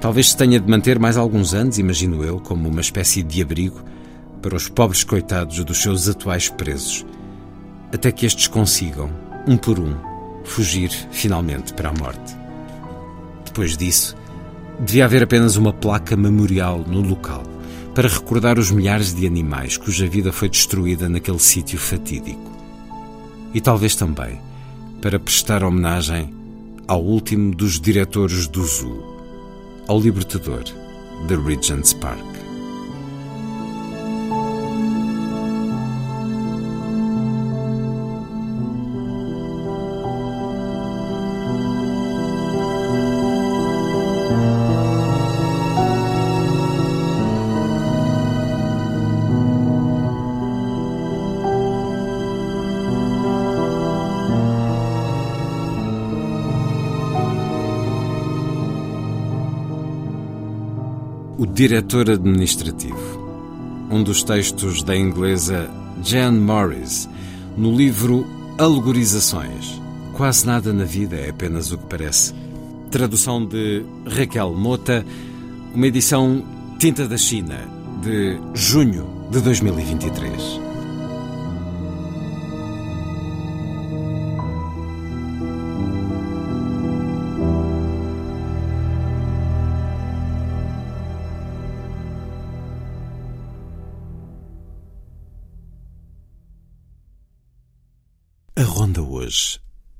Talvez 0.00 0.30
se 0.30 0.36
tenha 0.36 0.58
de 0.58 0.68
manter 0.68 0.98
mais 0.98 1.16
alguns 1.16 1.54
anos, 1.54 1.78
imagino 1.78 2.24
eu, 2.24 2.40
como 2.40 2.68
uma 2.68 2.80
espécie 2.80 3.22
de 3.22 3.42
abrigo 3.42 3.82
para 4.40 4.56
os 4.56 4.68
pobres 4.68 5.04
coitados 5.04 5.62
dos 5.64 5.80
seus 5.80 6.08
atuais 6.08 6.48
presos, 6.48 7.06
até 7.92 8.10
que 8.10 8.26
estes 8.26 8.48
consigam, 8.48 9.10
um 9.46 9.56
por 9.56 9.78
um, 9.78 9.94
fugir 10.44 10.90
finalmente 11.12 11.72
para 11.74 11.90
a 11.90 11.92
morte. 11.92 12.41
Depois 13.52 13.76
disso, 13.76 14.16
devia 14.80 15.04
haver 15.04 15.22
apenas 15.22 15.56
uma 15.56 15.74
placa 15.74 16.16
memorial 16.16 16.82
no 16.88 17.02
local 17.02 17.42
para 17.94 18.08
recordar 18.08 18.58
os 18.58 18.70
milhares 18.70 19.14
de 19.14 19.26
animais 19.26 19.76
cuja 19.76 20.08
vida 20.08 20.32
foi 20.32 20.48
destruída 20.48 21.06
naquele 21.06 21.38
sítio 21.38 21.78
fatídico. 21.78 22.50
E 23.52 23.60
talvez 23.60 23.94
também 23.94 24.40
para 25.02 25.20
prestar 25.20 25.62
homenagem 25.62 26.32
ao 26.88 27.04
último 27.04 27.54
dos 27.54 27.78
diretores 27.78 28.46
do 28.46 28.64
zoo, 28.64 29.04
ao 29.86 30.00
libertador 30.00 30.64
de 31.26 31.36
Regent's 31.36 31.92
Park. 31.92 32.31
Diretor 61.62 62.10
Administrativo, 62.10 63.86
um 63.88 64.02
dos 64.02 64.24
textos 64.24 64.82
da 64.82 64.96
inglesa 64.96 65.70
Jan 66.02 66.32
Morris, 66.32 67.08
no 67.56 67.70
livro 67.70 68.26
Alegorizações. 68.58 69.80
Quase 70.12 70.44
nada 70.44 70.72
na 70.72 70.82
vida 70.82 71.14
é 71.14 71.30
apenas 71.30 71.70
o 71.70 71.78
que 71.78 71.86
parece. 71.86 72.34
Tradução 72.90 73.46
de 73.46 73.84
Raquel 74.04 74.52
Mota, 74.52 75.06
uma 75.72 75.86
edição 75.86 76.44
Tinta 76.80 77.06
da 77.06 77.16
China, 77.16 77.60
de 78.02 78.40
junho 78.54 79.06
de 79.30 79.40
2023. 79.40 80.71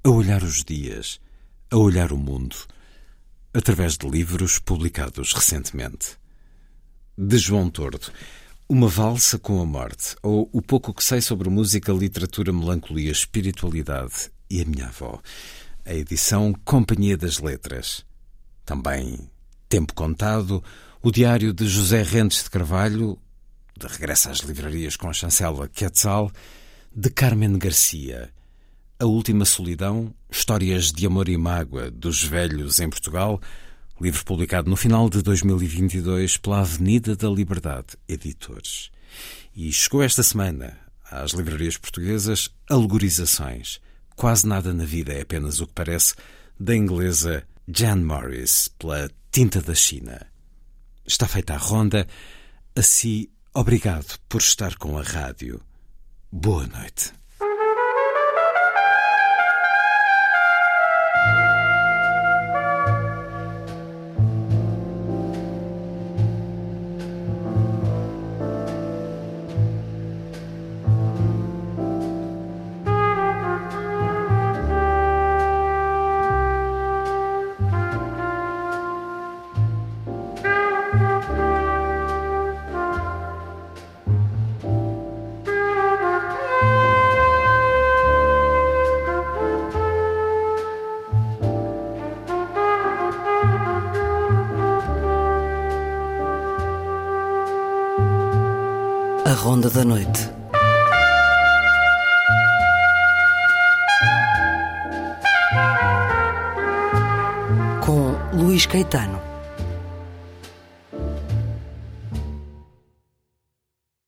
A 0.04 0.10
olhar 0.10 0.42
os 0.42 0.64
dias, 0.64 1.20
a 1.70 1.76
olhar 1.76 2.12
o 2.12 2.18
mundo, 2.18 2.56
através 3.54 3.96
de 3.96 4.08
livros 4.08 4.58
publicados 4.58 5.32
recentemente. 5.32 6.18
De 7.16 7.38
João 7.38 7.70
Tordo, 7.70 8.12
Uma 8.68 8.88
Valsa 8.88 9.38
com 9.38 9.60
a 9.60 9.64
Morte, 9.64 10.16
ou 10.22 10.50
O 10.52 10.60
Pouco 10.60 10.92
que 10.92 11.04
Sei 11.04 11.20
sobre 11.20 11.48
Música, 11.48 11.92
Literatura, 11.92 12.52
Melancolia, 12.52 13.12
Espiritualidade 13.12 14.30
e 14.50 14.60
a 14.60 14.64
Minha 14.64 14.88
Avó. 14.88 15.20
A 15.84 15.94
edição 15.94 16.52
Companhia 16.64 17.16
das 17.16 17.38
Letras. 17.38 18.04
Também 18.64 19.30
Tempo 19.68 19.94
Contado, 19.94 20.62
o 21.02 21.10
diário 21.10 21.52
de 21.52 21.66
José 21.66 22.02
Rentes 22.02 22.44
de 22.44 22.50
Carvalho, 22.50 23.18
de 23.78 23.86
regresso 23.86 24.30
às 24.30 24.38
livrarias 24.40 24.96
com 24.96 25.08
a 25.08 25.12
chancela 25.12 25.68
Quetzal, 25.68 26.30
de 26.94 27.08
Carmen 27.08 27.56
Garcia 27.58 28.30
a 29.02 29.04
Última 29.04 29.44
Solidão, 29.44 30.14
Histórias 30.30 30.92
de 30.92 31.04
Amor 31.04 31.28
e 31.28 31.36
Mágoa 31.36 31.90
dos 31.90 32.22
Velhos 32.22 32.78
em 32.78 32.88
Portugal, 32.88 33.42
livro 34.00 34.24
publicado 34.24 34.70
no 34.70 34.76
final 34.76 35.10
de 35.10 35.20
2022 35.22 36.36
pela 36.36 36.60
Avenida 36.60 37.16
da 37.16 37.28
Liberdade 37.28 37.96
Editores. 38.06 38.92
E 39.56 39.72
chegou 39.72 40.04
esta 40.04 40.22
semana 40.22 40.78
às 41.10 41.32
livrarias 41.32 41.76
portuguesas 41.76 42.48
Alegorizações. 42.70 43.80
Quase 44.14 44.46
nada 44.46 44.72
na 44.72 44.84
vida 44.84 45.12
é 45.12 45.22
apenas 45.22 45.58
o 45.58 45.66
que 45.66 45.72
parece, 45.72 46.14
da 46.58 46.76
inglesa 46.76 47.42
Jan 47.66 47.96
Morris, 47.96 48.68
pela 48.78 49.10
Tinta 49.32 49.60
da 49.60 49.74
China. 49.74 50.24
Está 51.04 51.26
feita 51.26 51.54
a 51.54 51.58
ronda. 51.58 52.06
Assim, 52.76 53.26
obrigado 53.52 54.16
por 54.28 54.40
estar 54.40 54.76
com 54.76 54.96
a 54.96 55.02
rádio. 55.02 55.60
Boa 56.30 56.68
noite. 56.68 57.20